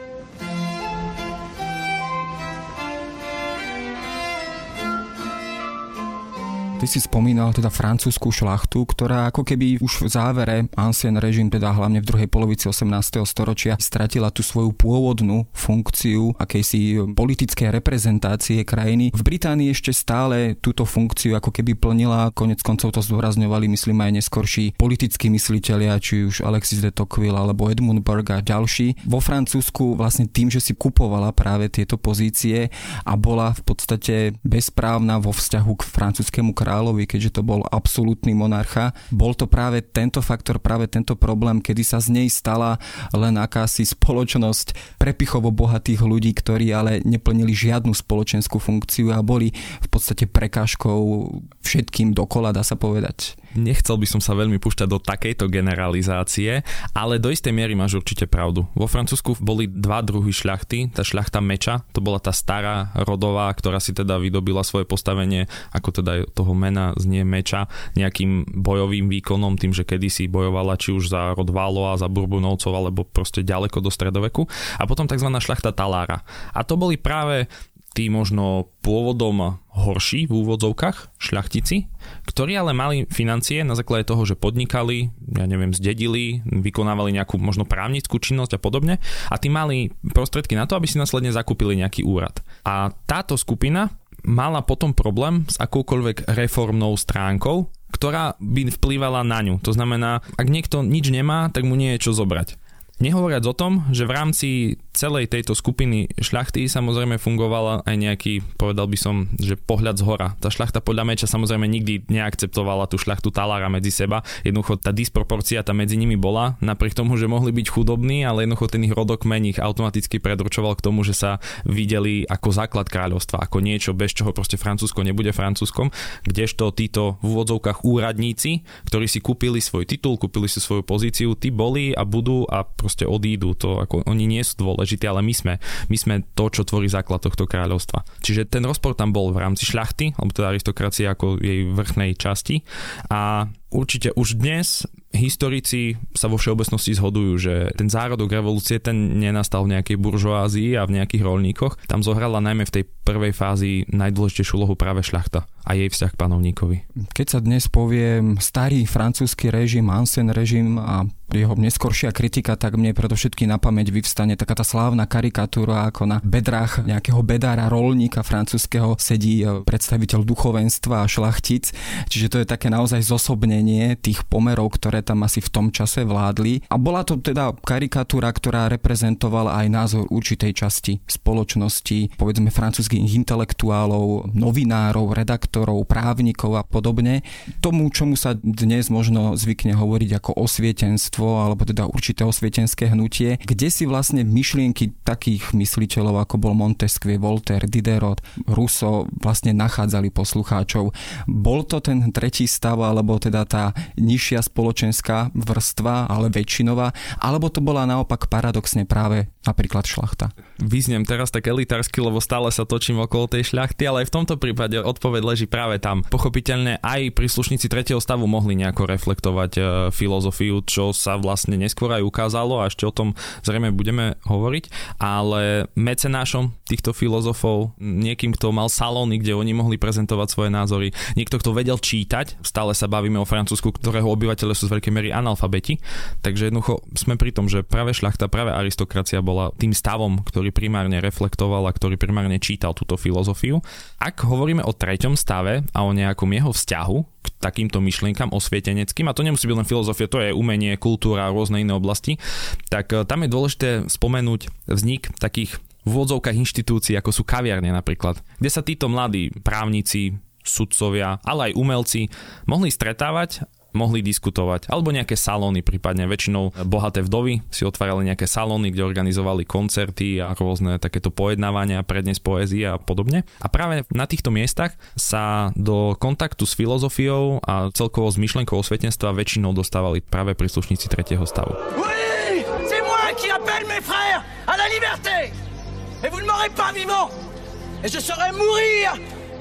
Ty 6.83 6.99
si 6.99 6.99
spomínal 6.99 7.55
teda 7.55 7.71
francúzskú 7.71 8.27
šlachtu, 8.27 8.83
ktorá 8.83 9.31
ako 9.31 9.47
keby 9.47 9.79
už 9.79 10.03
v 10.03 10.07
závere 10.11 10.67
ancien 10.75 11.15
režim, 11.15 11.47
teda 11.47 11.71
hlavne 11.71 12.03
v 12.03 12.07
druhej 12.11 12.27
polovici 12.27 12.67
18. 12.67 13.23
storočia, 13.23 13.79
stratila 13.79 14.27
tú 14.35 14.43
svoju 14.43 14.75
pôvodnú 14.75 15.47
funkciu 15.55 16.35
akejsi 16.35 17.15
politickej 17.15 17.71
reprezentácie 17.71 18.67
krajiny. 18.67 19.15
V 19.15 19.21
Británii 19.23 19.71
ešte 19.71 19.95
stále 19.95 20.59
túto 20.59 20.83
funkciu 20.83 21.39
ako 21.39 21.55
keby 21.55 21.79
plnila, 21.79 22.35
konec 22.35 22.59
koncov 22.59 22.91
to 22.91 22.99
zdôrazňovali, 22.99 23.71
myslím 23.71 24.03
aj 24.03 24.19
neskorší 24.19 24.75
politickí 24.75 25.31
mysliteľia, 25.31 25.95
či 26.03 26.27
už 26.27 26.43
Alexis 26.43 26.83
de 26.83 26.91
Tocqueville 26.91 27.39
alebo 27.39 27.71
Edmund 27.71 28.03
Burke 28.03 28.35
a 28.35 28.43
ďalší. 28.43 29.07
Vo 29.07 29.23
Francúzsku 29.23 29.95
vlastne 29.95 30.27
tým, 30.27 30.51
že 30.51 30.59
si 30.59 30.75
kupovala 30.75 31.31
práve 31.31 31.71
tieto 31.71 31.95
pozície 31.95 32.67
a 33.07 33.15
bola 33.15 33.55
v 33.55 33.71
podstate 33.71 34.35
bezprávna 34.43 35.23
vo 35.23 35.31
vzťahu 35.31 35.71
k 35.79 35.87
francúzskému 35.87 36.51
kráľu 36.51 36.72
kráľovi, 36.73 37.05
keďže 37.05 37.37
to 37.37 37.41
bol 37.45 37.61
absolútny 37.69 38.33
monarcha. 38.33 38.97
Bol 39.13 39.37
to 39.37 39.45
práve 39.45 39.85
tento 39.85 40.25
faktor, 40.25 40.57
práve 40.57 40.89
tento 40.89 41.13
problém, 41.13 41.61
kedy 41.61 41.85
sa 41.85 42.01
z 42.01 42.09
nej 42.09 42.27
stala 42.33 42.81
len 43.13 43.37
akási 43.37 43.85
spoločnosť 43.85 44.97
prepichovo 44.97 45.53
bohatých 45.53 46.01
ľudí, 46.01 46.33
ktorí 46.33 46.73
ale 46.73 47.05
neplnili 47.05 47.53
žiadnu 47.53 47.93
spoločenskú 47.93 48.57
funkciu 48.57 49.13
a 49.13 49.21
boli 49.21 49.53
v 49.53 49.87
podstate 49.93 50.25
prekážkou 50.25 51.29
všetkým 51.61 52.17
dokola, 52.17 52.49
dá 52.49 52.65
sa 52.65 52.73
povedať. 52.73 53.37
Nechcel 53.53 54.01
by 54.01 54.07
som 54.09 54.17
sa 54.17 54.33
veľmi 54.33 54.57
púšťať 54.57 54.87
do 54.89 54.97
takejto 54.97 55.45
generalizácie, 55.45 56.65
ale 56.97 57.21
do 57.21 57.29
istej 57.29 57.53
miery 57.53 57.77
máš 57.77 58.01
určite 58.01 58.25
pravdu. 58.25 58.65
Vo 58.73 58.89
Francúzsku 58.89 59.37
boli 59.37 59.69
dva 59.69 60.01
druhy 60.01 60.33
šľachty. 60.33 60.89
Tá 60.89 61.05
šľachta 61.05 61.37
meča, 61.37 61.85
to 61.93 62.01
bola 62.01 62.17
tá 62.17 62.33
stará 62.33 62.89
rodová, 62.97 63.53
ktorá 63.53 63.77
si 63.77 63.93
teda 63.93 64.17
vydobila 64.17 64.65
svoje 64.65 64.89
postavenie, 64.89 65.45
ako 65.69 66.01
teda 66.01 66.25
toho 66.33 66.57
mena 66.63 66.95
znie 66.95 67.27
meča, 67.27 67.67
nejakým 67.99 68.47
bojovým 68.63 69.11
výkonom, 69.11 69.59
tým, 69.59 69.75
že 69.75 69.83
kedysi 69.83 70.31
bojovala 70.31 70.79
či 70.79 70.95
už 70.95 71.11
za 71.11 71.35
rod 71.35 71.51
Válo 71.51 71.91
a 71.91 71.99
za 71.99 72.07
Burbunovcov, 72.07 72.71
alebo 72.71 73.03
proste 73.03 73.43
ďaleko 73.43 73.83
do 73.83 73.91
stredoveku. 73.91 74.47
A 74.79 74.87
potom 74.87 75.11
tzv. 75.11 75.27
šľachta 75.27 75.75
talára. 75.75 76.23
A 76.55 76.63
to 76.63 76.79
boli 76.79 76.95
práve 76.95 77.51
tí 77.93 78.09
možno 78.09 78.73
pôvodom 78.81 79.61
horší 79.73 80.25
v 80.25 80.33
úvodzovkách 80.43 81.17
šľachtici, 81.21 81.87
ktorí 82.25 82.57
ale 82.57 82.73
mali 82.73 83.05
financie 83.07 83.61
na 83.61 83.77
základe 83.77 84.09
toho, 84.09 84.25
že 84.25 84.37
podnikali, 84.37 85.13
ja 85.29 85.45
neviem, 85.45 85.71
zdedili, 85.71 86.41
vykonávali 86.43 87.13
nejakú 87.13 87.37
možno 87.37 87.69
právnickú 87.69 88.17
činnosť 88.17 88.57
a 88.57 88.59
podobne 88.59 88.97
a 89.29 89.35
tí 89.37 89.47
mali 89.47 89.93
prostriedky 90.13 90.57
na 90.57 90.65
to, 90.65 90.75
aby 90.75 90.89
si 90.89 90.97
následne 90.97 91.29
zakúpili 91.29 91.77
nejaký 91.79 92.01
úrad. 92.01 92.41
A 92.65 92.91
táto 93.05 93.37
skupina 93.37 93.93
mala 94.23 94.63
potom 94.63 94.95
problém 94.95 95.43
s 95.47 95.59
akoukoľvek 95.59 96.31
reformnou 96.31 96.95
stránkou, 96.95 97.69
ktorá 97.93 98.39
by 98.39 98.73
vplývala 98.73 99.21
na 99.21 99.39
ňu. 99.43 99.61
To 99.61 99.71
znamená, 99.75 100.25
ak 100.39 100.47
niekto 100.49 100.81
nič 100.81 101.13
nemá, 101.13 101.51
tak 101.53 101.67
mu 101.67 101.77
nie 101.77 101.95
je 101.95 102.09
čo 102.09 102.11
zobrať. 102.17 102.57
Nehovoriac 103.03 103.43
o 103.43 103.57
tom, 103.57 103.83
že 103.91 104.07
v 104.07 104.15
rámci 104.15 104.49
celej 104.93 105.25
tejto 105.33 105.57
skupiny 105.57 106.13
šľachty 106.21 106.69
samozrejme 106.69 107.17
fungovala 107.17 107.81
aj 107.83 107.95
nejaký, 107.97 108.33
povedal 108.55 108.85
by 108.85 108.97
som, 108.97 109.15
že 109.41 109.57
pohľad 109.57 109.97
z 109.97 110.05
hora. 110.05 110.37
Tá 110.37 110.53
šľachta 110.53 110.79
podľa 110.85 111.03
meča 111.09 111.25
samozrejme 111.25 111.65
nikdy 111.65 112.05
neakceptovala 112.07 112.85
tú 112.85 113.01
šľachtu 113.01 113.33
talára 113.33 113.67
medzi 113.73 113.89
seba. 113.89 114.21
Jednoducho 114.45 114.77
tá 114.77 114.93
disproporcia 114.93 115.65
tam 115.65 115.81
medzi 115.81 115.97
nimi 115.97 116.13
bola, 116.13 116.61
napriek 116.61 116.93
tomu, 116.93 117.17
že 117.17 117.25
mohli 117.25 117.49
byť 117.49 117.67
chudobní, 117.73 118.21
ale 118.21 118.45
jednoducho 118.45 118.69
ten 118.69 118.85
ich 118.85 118.93
rodokmen 118.93 119.41
ich 119.49 119.57
automaticky 119.57 120.21
predurčoval 120.21 120.77
k 120.77 120.85
tomu, 120.85 121.01
že 121.01 121.17
sa 121.17 121.41
videli 121.65 122.29
ako 122.29 122.53
základ 122.53 122.85
kráľovstva, 122.87 123.41
ako 123.49 123.65
niečo, 123.65 123.97
bez 123.97 124.13
čoho 124.13 124.29
proste 124.29 124.61
Francúzsko 124.61 125.01
nebude 125.01 125.33
Francúzskom, 125.33 125.89
kdežto 126.23 126.69
títo 126.69 127.17
v 127.25 127.33
úvodzovkách 127.33 127.81
úradníci, 127.81 128.61
ktorí 128.85 129.09
si 129.09 129.19
kúpili 129.25 129.57
svoj 129.57 129.89
titul, 129.89 130.21
kúpili 130.21 130.45
si 130.45 130.61
svoju 130.61 130.85
pozíciu, 130.85 131.33
tí 131.33 131.49
boli 131.49 131.97
a 131.97 132.05
budú 132.05 132.45
a 132.45 132.61
proste 132.61 133.09
odídu. 133.09 133.57
To 133.57 133.81
ako 133.81 134.05
oni 134.05 134.29
nie 134.29 134.43
sú 134.45 134.61
dôležití 134.61 134.82
dôležitý, 134.83 135.07
ale 135.07 135.23
my 135.23 135.31
sme, 135.31 135.53
my 135.87 135.97
sme 135.97 136.15
to, 136.35 136.51
čo 136.51 136.67
tvorí 136.67 136.91
základ 136.91 137.23
tohto 137.23 137.47
kráľovstva. 137.47 138.03
Čiže 138.19 138.51
ten 138.51 138.67
rozpor 138.67 138.99
tam 138.99 139.15
bol 139.15 139.31
v 139.31 139.39
rámci 139.39 139.63
šľachty, 139.63 140.19
alebo 140.19 140.35
teda 140.35 140.51
aristokracie 140.51 141.07
ako 141.07 141.39
jej 141.39 141.63
vrchnej 141.71 142.19
časti 142.19 142.59
a 143.07 143.47
určite 143.73 144.13
už 144.13 144.37
dnes 144.37 144.85
historici 145.13 145.97
sa 146.17 146.25
vo 146.25 146.41
všeobecnosti 146.41 146.97
zhodujú, 146.97 147.33
že 147.37 147.53
ten 147.77 147.89
zárodok 147.89 148.33
revolúcie 148.33 148.81
ten 148.81 149.21
nenastal 149.21 149.65
v 149.65 149.77
nejakej 149.77 149.97
buržoázii 150.01 150.77
a 150.77 150.89
v 150.89 151.01
nejakých 151.01 151.25
rolníkoch. 151.25 151.73
Tam 151.85 152.01
zohrala 152.01 152.41
najmä 152.41 152.65
v 152.65 152.81
tej 152.81 152.83
prvej 153.05 153.33
fázi 153.33 153.85
najdôležitejšiu 153.93 154.57
úlohu 154.57 154.73
práve 154.73 155.05
šľachta 155.05 155.45
a 155.63 155.71
jej 155.77 155.87
vzťah 155.87 156.11
k 156.11 156.19
panovníkovi. 156.19 156.77
Keď 157.13 157.27
sa 157.29 157.39
dnes 157.39 157.69
povie 157.69 158.19
starý 158.41 158.83
francúzsky 158.89 159.53
režim, 159.53 159.87
Ancien 159.93 160.33
režim 160.33 160.75
a 160.81 161.07
jeho 161.33 161.57
neskoršia 161.57 162.13
kritika, 162.13 162.53
tak 162.53 162.77
mne 162.77 162.93
predovšetky 162.93 163.49
na 163.49 163.57
pamäť 163.57 163.89
vyvstane 163.89 164.37
taká 164.37 164.53
tá 164.53 164.61
slávna 164.61 165.09
karikatúra, 165.09 165.89
ako 165.89 166.05
na 166.05 166.17
bedrách 166.21 166.85
nejakého 166.85 167.25
bedára, 167.25 167.71
rolníka 167.73 168.21
francúzského 168.21 168.93
sedí 169.01 169.41
e, 169.41 169.65
predstaviteľ 169.65 170.21
duchovenstva 170.21 171.01
a 171.01 171.09
šlachtic. 171.09 171.73
Čiže 172.11 172.27
to 172.29 172.37
je 172.43 172.47
také 172.47 172.69
naozaj 172.69 173.01
zosobnenie 173.01 173.62
tých 173.99 174.27
pomerov, 174.27 174.75
ktoré 174.75 174.99
tam 175.05 175.23
asi 175.23 175.39
v 175.39 175.49
tom 175.49 175.67
čase 175.71 176.03
vládli. 176.03 176.67
A 176.67 176.75
bola 176.75 177.07
to 177.07 177.19
teda 177.19 177.55
karikatúra, 177.55 178.29
ktorá 178.33 178.67
reprezentovala 178.67 179.63
aj 179.63 179.67
názor 179.71 180.03
určitej 180.11 180.51
časti 180.53 180.99
spoločnosti, 181.05 182.19
povedzme 182.19 182.51
francúzských 182.51 183.03
intelektuálov, 183.23 184.33
novinárov, 184.33 185.13
redaktorov, 185.13 185.85
právnikov 185.87 186.59
a 186.59 186.63
podobne. 186.63 187.21
Tomu, 187.63 187.87
čomu 187.93 188.19
sa 188.19 188.35
dnes 188.35 188.89
možno 188.91 189.39
zvykne 189.39 189.77
hovoriť 189.77 190.11
ako 190.19 190.31
osvietenstvo, 190.39 191.27
alebo 191.45 191.63
teda 191.63 191.87
určité 191.87 192.27
osvietenské 192.27 192.91
hnutie, 192.91 193.39
kde 193.43 193.67
si 193.71 193.87
vlastne 193.87 194.25
myšlienky 194.25 194.95
takých 195.05 195.55
mysliteľov, 195.55 196.25
ako 196.27 196.35
bol 196.41 196.53
Montesquieu, 196.57 197.21
Voltaire, 197.21 197.69
Diderot, 197.69 198.19
Rousseau, 198.49 199.07
vlastne 199.21 199.53
nachádzali 199.53 200.09
poslucháčov. 200.09 200.91
Bol 201.29 201.63
to 201.67 201.79
ten 201.79 202.09
tretí 202.11 202.49
stav, 202.49 202.81
alebo 202.81 203.19
teda 203.21 203.45
tá 203.53 203.69
nižšia 204.01 204.41
spoločenská 204.41 205.29
vrstva, 205.37 206.09
ale 206.09 206.33
väčšinová, 206.33 206.89
alebo 207.21 207.53
to 207.53 207.61
bola 207.61 207.85
naopak 207.85 208.25
paradoxne 208.25 208.89
práve 208.89 209.29
napríklad 209.45 209.85
šlachta? 209.85 210.33
Vyznem 210.57 211.05
teraz 211.05 211.29
tak 211.29 211.45
elitársky, 211.45 212.01
lebo 212.01 212.17
stále 212.17 212.49
sa 212.49 212.65
točím 212.65 213.05
okolo 213.05 213.29
tej 213.29 213.53
šľachty, 213.53 213.85
ale 213.85 214.01
aj 214.01 214.09
v 214.09 214.15
tomto 214.15 214.35
prípade 214.41 214.81
odpoveď 214.81 215.21
leží 215.21 215.45
práve 215.45 215.77
tam. 215.77 216.01
Pochopiteľne 216.07 216.81
aj 216.81 217.13
príslušníci 217.13 217.69
tretieho 217.69 218.01
stavu 218.01 218.25
mohli 218.25 218.57
nejako 218.57 218.89
reflektovať 218.89 219.51
e, 219.53 219.61
filozofiu, 219.93 220.63
čo 220.65 220.95
sa 220.95 221.19
vlastne 221.19 221.59
neskôr 221.59 221.91
aj 221.93 222.01
ukázalo 222.01 222.63
a 222.63 222.71
ešte 222.71 222.87
o 222.87 222.95
tom 222.95 223.13
zrejme 223.43 223.75
budeme 223.75 224.17
hovoriť, 224.25 224.97
ale 224.97 225.67
mecenášom 225.75 226.55
týchto 226.63 226.95
filozofov, 226.95 227.75
niekým, 227.77 228.31
kto 228.33 228.55
mal 228.55 228.71
salóny, 228.71 229.19
kde 229.19 229.35
oni 229.35 229.51
mohli 229.51 229.75
prezentovať 229.75 230.27
svoje 230.31 230.49
názory, 230.49 230.87
niekto, 231.19 231.35
kto 231.37 231.51
vedel 231.51 231.75
čítať, 231.75 232.39
stále 232.39 232.71
sa 232.71 232.87
bavíme 232.87 233.19
o 233.19 233.27
Francúzsku, 233.33 233.73
ktorého 233.73 234.05
obyvateľe 234.13 234.53
sú 234.53 234.69
z 234.69 234.77
veľkej 234.77 234.93
miery 234.93 235.09
analfabeti, 235.09 235.81
takže 236.21 236.53
jednoducho 236.53 236.85
sme 236.93 237.17
pri 237.17 237.33
tom, 237.33 237.49
že 237.49 237.65
práve 237.65 237.97
šľachta, 237.97 238.29
práve 238.29 238.53
aristokracia 238.53 239.25
bola 239.25 239.49
tým 239.57 239.73
stavom, 239.73 240.21
ktorý 240.21 240.53
primárne 240.53 241.01
reflektoval 241.01 241.65
a 241.65 241.73
ktorý 241.73 241.97
primárne 241.97 242.37
čítal 242.37 242.77
túto 242.77 242.93
filozofiu. 242.93 243.57
Ak 243.97 244.21
hovoríme 244.21 244.61
o 244.61 244.71
treťom 244.71 245.17
stave, 245.17 245.65
a 245.71 245.79
o 245.81 245.95
nejakom 245.95 246.29
jeho 246.29 246.51
vzťahu 246.51 246.97
k 247.23 247.27
takýmto 247.39 247.79
myšlienkam 247.79 248.35
osvieteneckým, 248.35 249.07
a 249.07 249.15
to 249.15 249.23
nemusí 249.23 249.47
byť 249.47 249.57
len 249.63 249.67
filozofia, 249.67 250.11
to 250.11 250.19
je 250.19 250.35
umenie, 250.35 250.75
kultúra 250.75 251.27
a 251.27 251.33
rôzne 251.33 251.63
iné 251.63 251.71
oblasti, 251.71 252.19
tak 252.67 252.91
e, 252.91 253.07
tam 253.07 253.23
je 253.23 253.33
dôležité 253.33 253.69
spomenúť 253.87 254.51
vznik 254.67 255.09
takých 255.17 255.57
v 255.83 255.89
úvodzovkách 255.91 256.39
inštitúcií, 256.39 256.95
ako 256.95 257.11
sú 257.11 257.23
kaviarne 257.27 257.67
napríklad, 257.75 258.19
kde 258.39 258.49
sa 258.51 258.63
títo 258.63 258.87
mladí 258.87 259.35
právnici, 259.43 260.15
sudcovia, 260.43 261.17
ale 261.23 261.51
aj 261.51 261.57
umelci 261.57 262.11
mohli 262.45 262.69
stretávať 262.69 263.47
mohli 263.73 264.05
diskutovať. 264.05 264.69
Alebo 264.69 264.93
nejaké 264.93 265.17
salóny, 265.17 265.65
prípadne 265.65 266.05
väčšinou 266.05 266.53
bohaté 266.69 267.01
vdovy 267.01 267.41
si 267.49 267.65
otvárali 267.65 268.07
nejaké 268.07 268.29
salóny, 268.29 268.69
kde 268.69 268.85
organizovali 268.85 269.43
koncerty 269.43 270.21
a 270.21 270.37
rôzne 270.37 270.77
takéto 270.77 271.09
pojednávania, 271.09 271.81
prednes 271.83 272.21
poézie 272.21 272.69
a 272.69 272.77
podobne. 272.77 273.25
A 273.41 273.49
práve 273.49 273.83
na 273.89 274.05
týchto 274.05 274.29
miestach 274.29 274.77
sa 274.93 275.49
do 275.57 275.97
kontaktu 275.97 276.45
s 276.45 276.53
filozofiou 276.53 277.41
a 277.43 277.73
celkovo 277.73 278.07
s 278.13 278.21
myšlenkou 278.21 278.55
osvetenstva 278.61 279.11
väčšinou 279.17 279.51
dostávali 279.57 280.05
práve 280.05 280.37
príslušníci 280.37 280.87
tretieho 280.87 281.25
stavu. 281.25 281.57
Oui, 281.75 282.13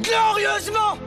glorieusement 0.03 0.99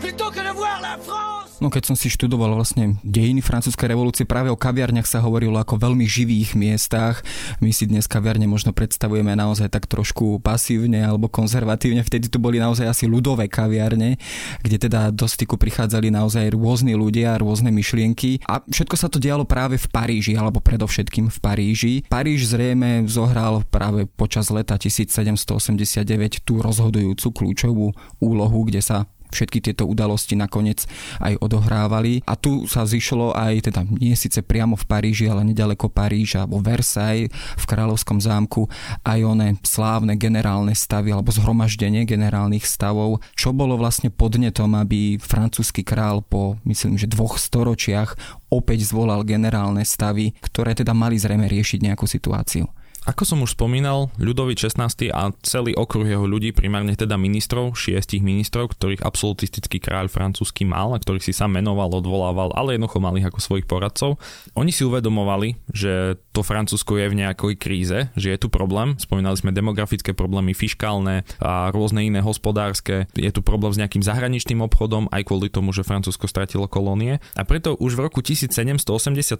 plutôt 0.00 0.30
que 0.30 0.40
de 0.40 0.54
voir 0.54 0.80
la 0.80 0.98
France 0.98 1.37
No 1.58 1.74
keď 1.74 1.90
som 1.90 1.96
si 1.98 2.06
študoval 2.06 2.54
vlastne 2.54 3.02
dejiny 3.02 3.42
francúzskej 3.42 3.90
revolúcie, 3.90 4.22
práve 4.22 4.46
o 4.46 4.54
kaviarniach 4.54 5.10
sa 5.10 5.18
hovorilo 5.18 5.58
ako 5.58 5.74
veľmi 5.82 6.06
živých 6.06 6.54
miestach. 6.54 7.26
My 7.58 7.74
si 7.74 7.90
dnes 7.90 8.06
kaviarne 8.06 8.46
možno 8.46 8.70
predstavujeme 8.70 9.34
naozaj 9.34 9.66
tak 9.74 9.90
trošku 9.90 10.38
pasívne 10.38 11.02
alebo 11.02 11.26
konzervatívne. 11.26 12.06
Vtedy 12.06 12.30
tu 12.30 12.38
boli 12.38 12.62
naozaj 12.62 12.86
asi 12.86 13.04
ľudové 13.10 13.50
kaviarne, 13.50 14.22
kde 14.62 14.76
teda 14.86 15.10
do 15.10 15.26
styku 15.26 15.58
prichádzali 15.58 16.14
naozaj 16.14 16.54
rôzni 16.54 16.94
ľudia, 16.94 17.34
rôzne 17.42 17.74
myšlienky. 17.74 18.38
A 18.46 18.62
všetko 18.62 18.94
sa 18.94 19.10
to 19.10 19.18
dialo 19.18 19.42
práve 19.42 19.82
v 19.82 19.86
Paríži, 19.90 20.38
alebo 20.38 20.62
predovšetkým 20.62 21.26
v 21.26 21.38
Paríži. 21.42 21.94
Paríž 22.06 22.54
zrejme 22.54 23.10
zohral 23.10 23.66
práve 23.66 24.06
počas 24.06 24.46
leta 24.54 24.78
1789 24.78 26.46
tú 26.46 26.62
rozhodujúcu 26.62 27.26
kľúčovú 27.34 27.98
úlohu, 28.22 28.60
kde 28.62 28.78
sa 28.78 29.10
všetky 29.30 29.64
tieto 29.64 29.84
udalosti 29.88 30.34
nakoniec 30.34 30.84
aj 31.20 31.38
odohrávali. 31.40 32.24
A 32.24 32.34
tu 32.34 32.64
sa 32.66 32.84
zišlo 32.84 33.36
aj, 33.36 33.70
teda 33.70 33.84
nie 33.88 34.14
síce 34.14 34.40
priamo 34.44 34.74
v 34.76 34.84
Paríži, 34.88 35.28
ale 35.28 35.44
nedaleko 35.44 35.92
Paríža, 35.92 36.48
vo 36.48 36.60
Versailles, 36.60 37.30
v 37.32 37.64
Kráľovskom 37.64 38.18
zámku, 38.18 38.66
aj 39.04 39.18
one 39.24 39.48
slávne 39.64 40.14
generálne 40.14 40.72
stavy 40.72 41.12
alebo 41.12 41.32
zhromaždenie 41.34 42.04
generálnych 42.08 42.64
stavov, 42.64 43.20
čo 43.34 43.52
bolo 43.52 43.76
vlastne 43.76 44.08
podnetom, 44.12 44.74
aby 44.78 45.18
francúzsky 45.18 45.82
král 45.82 46.22
po, 46.24 46.56
myslím, 46.64 46.96
že 46.96 47.10
dvoch 47.10 47.36
storočiach 47.40 48.40
opäť 48.48 48.88
zvolal 48.88 49.24
generálne 49.24 49.84
stavy, 49.84 50.32
ktoré 50.40 50.72
teda 50.72 50.96
mali 50.96 51.20
zrejme 51.20 51.44
riešiť 51.44 51.84
nejakú 51.84 52.08
situáciu. 52.08 52.68
Ako 53.08 53.24
som 53.24 53.40
už 53.40 53.56
spomínal, 53.56 54.12
ľudový 54.20 54.52
16. 54.52 55.08
a 55.16 55.32
celý 55.40 55.72
okruh 55.72 56.04
jeho 56.04 56.28
ľudí, 56.28 56.52
primárne 56.52 56.92
teda 56.92 57.16
ministrov, 57.16 57.72
šiestich 57.72 58.20
ministrov, 58.20 58.76
ktorých 58.76 59.00
absolutistický 59.00 59.80
kráľ 59.80 60.12
francúzsky 60.12 60.68
mal 60.68 60.92
a 60.92 61.00
ktorých 61.00 61.24
si 61.24 61.32
sa 61.32 61.48
menoval, 61.48 61.88
odvolával, 61.88 62.52
ale 62.52 62.76
jednoducho 62.76 63.00
mali 63.00 63.24
ako 63.24 63.40
svojich 63.40 63.64
poradcov. 63.64 64.20
Oni 64.52 64.76
si 64.76 64.84
uvedomovali, 64.84 65.56
že 65.72 66.20
to 66.38 66.46
Francúzsko 66.46 67.02
je 67.02 67.10
v 67.10 67.18
nejakej 67.18 67.54
kríze, 67.58 67.98
že 68.14 68.30
je 68.30 68.38
tu 68.38 68.46
problém. 68.46 68.94
Spomínali 68.94 69.34
sme 69.34 69.50
demografické 69.50 70.14
problémy, 70.14 70.54
fiškálne 70.54 71.26
a 71.42 71.74
rôzne 71.74 72.06
iné 72.06 72.22
hospodárske. 72.22 73.10
Je 73.18 73.34
tu 73.34 73.42
problém 73.42 73.74
s 73.74 73.80
nejakým 73.82 74.06
zahraničným 74.06 74.62
obchodom, 74.62 75.10
aj 75.10 75.26
kvôli 75.26 75.50
tomu, 75.50 75.74
že 75.74 75.82
Francúzsko 75.82 76.30
stratilo 76.30 76.70
kolónie. 76.70 77.18
A 77.34 77.42
preto 77.42 77.74
už 77.74 77.98
v 77.98 78.06
roku 78.06 78.22
1787 78.22 79.34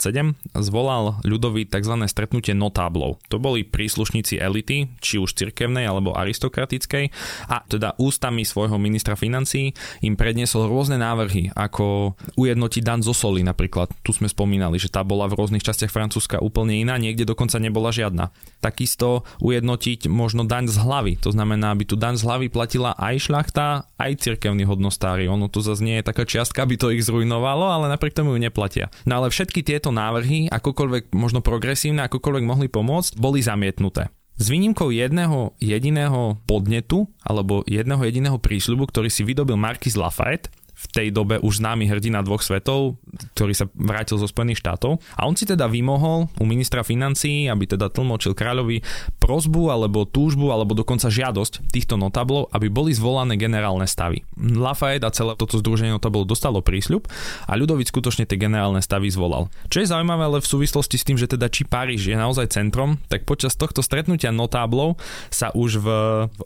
zvolal 0.59 1.23
ľudový 1.23 1.71
tzv. 1.71 1.95
stretnutie 2.11 2.59
notáblov. 2.59 3.23
To 3.31 3.38
boli 3.38 3.62
príslušníci 3.62 4.43
elity, 4.43 4.90
či 4.99 5.23
už 5.23 5.38
cirkevnej 5.38 5.87
alebo 5.87 6.19
aristokratickej 6.19 7.14
a 7.47 7.62
teda 7.62 7.95
ústami 8.02 8.43
svojho 8.43 8.75
ministra 8.75 9.14
financí 9.14 9.71
im 10.02 10.19
predniesol 10.19 10.67
rôzne 10.67 10.99
návrhy, 10.99 11.55
ako 11.55 12.19
ujednotiť 12.35 12.83
dan 12.83 13.07
zo 13.07 13.14
soli 13.14 13.47
napríklad. 13.47 13.95
Tu 14.02 14.11
sme 14.11 14.26
spomínali, 14.26 14.83
že 14.83 14.90
tá 14.90 15.07
bola 15.07 15.31
v 15.31 15.38
rôznych 15.38 15.62
častiach 15.62 15.95
Francúzska 15.95 16.43
úplne 16.49 16.88
iná, 16.88 16.88
niekde 16.97 17.28
dokonca 17.28 17.61
nebola 17.61 17.92
žiadna. 17.92 18.33
Takisto 18.64 19.28
ujednotiť 19.45 20.09
možno 20.09 20.49
daň 20.49 20.73
z 20.73 20.80
hlavy, 20.80 21.12
to 21.21 21.35
znamená, 21.35 21.76
aby 21.76 21.85
tu 21.85 22.00
daň 22.00 22.16
z 22.16 22.25
hlavy 22.25 22.47
platila 22.49 22.97
aj 22.97 23.28
šľachta, 23.28 23.85
aj 24.00 24.12
cirkevní 24.25 24.64
hodnostári. 24.64 25.28
Ono 25.28 25.52
tu 25.52 25.61
zase 25.61 25.85
nie 25.85 26.00
je 26.00 26.09
taká 26.09 26.25
čiastka, 26.25 26.64
aby 26.64 26.80
to 26.80 26.88
ich 26.88 27.04
zrujnovalo, 27.04 27.68
ale 27.68 27.92
napriek 27.92 28.16
tomu 28.16 28.33
ju 28.33 28.40
neplatia. 28.40 28.88
No 29.04 29.21
ale 29.21 29.28
všetky 29.28 29.61
tieto 29.61 29.92
návrhy, 29.92 30.49
akokoľvek 30.49 31.12
možno 31.12 31.45
progresívne, 31.45 32.09
akokoľvek 32.09 32.45
mohli 32.49 32.73
pomôcť, 32.73 33.21
boli 33.21 33.45
zamietnuté. 33.45 34.09
S 34.38 34.54
výnimkou 34.54 34.95
jedného 34.95 35.59
jediného 35.59 36.38
podnetu 36.47 37.11
alebo 37.26 37.66
jedného 37.66 37.99
jediného 38.07 38.38
prísľubu, 38.38 38.87
ktorý 38.87 39.11
si 39.11 39.26
vydobil 39.26 39.59
Marquis 39.59 39.99
Lafayette, 39.99 40.54
v 40.78 40.87
tej 40.94 41.08
dobe 41.11 41.42
už 41.42 41.58
známy 41.58 41.90
hrdina 41.90 42.23
dvoch 42.23 42.38
svetov, 42.38 43.02
ktorý 43.35 43.50
sa 43.50 43.66
vrátil 43.75 44.14
zo 44.14 44.30
Spojených 44.30 44.62
štátov. 44.62 45.02
A 45.18 45.26
on 45.26 45.35
si 45.35 45.42
teda 45.42 45.66
vymohol 45.66 46.30
u 46.38 46.44
ministra 46.47 46.87
financií, 46.87 47.50
aby 47.50 47.66
teda 47.66 47.90
tlmočil 47.90 48.38
kráľovi 48.38 48.86
prozbu 49.19 49.75
alebo 49.75 50.06
túžbu 50.06 50.54
alebo 50.54 50.78
dokonca 50.78 51.10
žiadosť 51.10 51.75
týchto 51.75 51.99
notablov, 51.99 52.54
aby 52.54 52.71
boli 52.71 52.95
zvolané 52.95 53.34
generálne 53.34 53.91
stavy. 53.91 54.23
Lafayette 54.38 55.02
a 55.02 55.10
celé 55.10 55.34
toto 55.34 55.58
združenie 55.58 55.91
notablov 55.91 56.30
dostalo 56.30 56.62
prísľub 56.62 57.10
a 57.50 57.52
Ľudovic 57.58 57.91
skutočne 57.91 58.23
tie 58.23 58.38
generálne 58.38 58.78
stavy 58.78 59.10
zvolal. 59.10 59.50
Čo 59.67 59.82
je 59.82 59.91
zaujímavé 59.91 60.30
ale 60.30 60.38
v 60.38 60.47
súvislosti 60.47 60.95
s 60.95 61.06
tým, 61.08 61.19
že 61.19 61.26
teda 61.26 61.50
či 61.50 61.67
Paríž 61.67 62.06
je 62.06 62.14
naozaj 62.14 62.54
centrom, 62.54 63.02
tak 63.10 63.26
počas 63.26 63.58
tohto 63.58 63.82
stretnutia 63.82 64.30
notáblov 64.30 65.00
sa 65.32 65.50
už 65.56 65.82
v, 65.82 65.88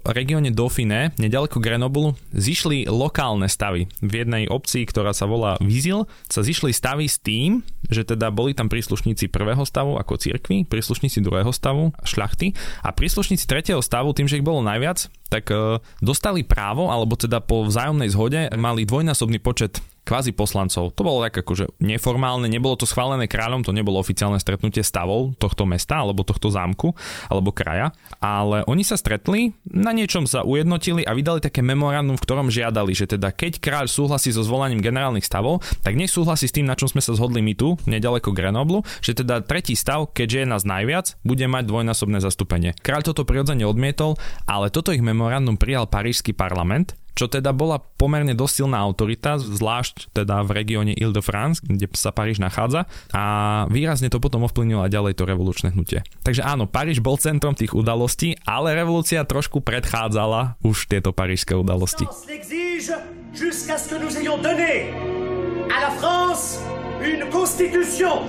regióne 0.08 0.54
Dauphiné, 0.54 1.12
nedaleko 1.20 1.58
Grenoblu, 1.58 2.16
zišli 2.32 2.88
lokálne 2.88 3.50
stavy. 3.50 3.90
V 4.00 4.21
jednej 4.22 4.46
obci, 4.48 4.86
ktorá 4.86 5.12
sa 5.12 5.26
volá 5.26 5.58
Vizil, 5.60 6.06
sa 6.30 6.40
zišli 6.40 6.70
stavy 6.70 7.06
s 7.10 7.18
tým, 7.20 7.60
že 7.90 8.06
teda 8.06 8.30
boli 8.30 8.54
tam 8.56 8.70
príslušníci 8.70 9.28
prvého 9.28 9.66
stavu 9.66 9.98
ako 9.98 10.16
cirkvi, 10.16 10.64
príslušníci 10.64 11.20
druhého 11.20 11.50
stavu, 11.50 11.92
šľachty. 12.06 12.54
A 12.86 12.94
príslušníci 12.94 13.44
tretieho 13.44 13.82
stavu, 13.82 14.14
tým, 14.16 14.30
že 14.30 14.38
ich 14.40 14.46
bolo 14.46 14.64
najviac, 14.64 15.10
tak 15.28 15.50
e, 15.52 15.82
dostali 16.00 16.46
právo, 16.46 16.88
alebo 16.88 17.18
teda 17.18 17.42
po 17.42 17.66
vzájomnej 17.68 18.08
zhode 18.12 18.40
mali 18.54 18.88
dvojnásobný 18.88 19.40
počet 19.40 19.82
kvázi 20.02 20.34
poslancov. 20.34 20.94
To 20.98 21.02
bolo 21.06 21.22
tak 21.22 21.42
akože 21.42 21.78
neformálne, 21.78 22.50
nebolo 22.50 22.74
to 22.74 22.86
schválené 22.86 23.30
kráľom, 23.30 23.62
to 23.62 23.70
nebolo 23.70 24.02
oficiálne 24.02 24.38
stretnutie 24.42 24.82
stavov 24.82 25.38
tohto 25.38 25.62
mesta 25.62 26.02
alebo 26.02 26.26
tohto 26.26 26.50
zámku 26.50 26.94
alebo 27.30 27.54
kraja, 27.54 27.94
ale 28.18 28.66
oni 28.66 28.82
sa 28.82 28.98
stretli, 28.98 29.54
na 29.70 29.94
niečom 29.94 30.26
sa 30.26 30.42
ujednotili 30.42 31.06
a 31.06 31.14
vydali 31.14 31.38
také 31.38 31.62
memorandum, 31.62 32.18
v 32.18 32.24
ktorom 32.26 32.50
žiadali, 32.50 32.92
že 32.92 33.06
teda 33.06 33.30
keď 33.30 33.62
kráľ 33.62 33.86
súhlasí 33.86 34.34
so 34.34 34.42
zvolaním 34.42 34.82
generálnych 34.82 35.26
stavov, 35.26 35.62
tak 35.86 35.94
nech 35.94 36.10
súhlasí 36.10 36.50
s 36.50 36.54
tým, 36.54 36.66
na 36.66 36.74
čom 36.74 36.90
sme 36.90 37.00
sa 37.00 37.14
zhodli 37.14 37.38
my 37.38 37.54
tu, 37.54 37.78
nedaleko 37.86 38.34
Grenoblu, 38.34 38.82
že 38.98 39.14
teda 39.14 39.46
tretí 39.46 39.78
stav, 39.78 40.10
keďže 40.10 40.44
je 40.44 40.46
nás 40.50 40.62
najviac, 40.66 41.14
bude 41.22 41.46
mať 41.46 41.70
dvojnásobné 41.70 42.18
zastúpenie. 42.18 42.74
Kráľ 42.82 43.14
toto 43.14 43.22
prirodzene 43.22 43.62
odmietol, 43.62 44.18
ale 44.50 44.68
toto 44.74 44.90
ich 44.90 45.04
memorandum 45.04 45.54
prijal 45.54 45.86
parížsky 45.86 46.34
parlament 46.34 46.98
čo 47.12 47.28
teda 47.28 47.52
bola 47.52 47.78
pomerne 47.78 48.32
dosť 48.32 48.64
silná 48.64 48.78
autorita, 48.80 49.36
zvlášť 49.40 50.12
teda 50.16 50.42
v 50.44 50.50
regióne 50.52 50.92
Ile-de-France, 50.96 51.64
kde 51.64 51.88
sa 51.92 52.10
Paríž 52.12 52.40
nachádza 52.40 52.88
a 53.12 53.22
výrazne 53.68 54.08
to 54.08 54.18
potom 54.20 54.44
ovplyvnilo 54.48 54.84
aj 54.84 54.92
ďalej 54.92 55.14
to 55.16 55.24
revolučné 55.28 55.68
hnutie. 55.72 56.04
Takže 56.24 56.42
áno, 56.44 56.64
Paríž 56.68 57.04
bol 57.04 57.20
centrom 57.20 57.56
tých 57.56 57.76
udalostí, 57.76 58.36
ale 58.48 58.76
revolúcia 58.76 59.24
trošku 59.24 59.60
predchádzala 59.62 60.60
už 60.64 60.88
tieto 60.88 61.12
parížské 61.12 61.56
udalosti. 61.56 62.08
Jusqu'à 63.32 63.80
la 65.82 65.90
France 65.90 66.60
une 67.02 67.28
constitution 67.30 68.28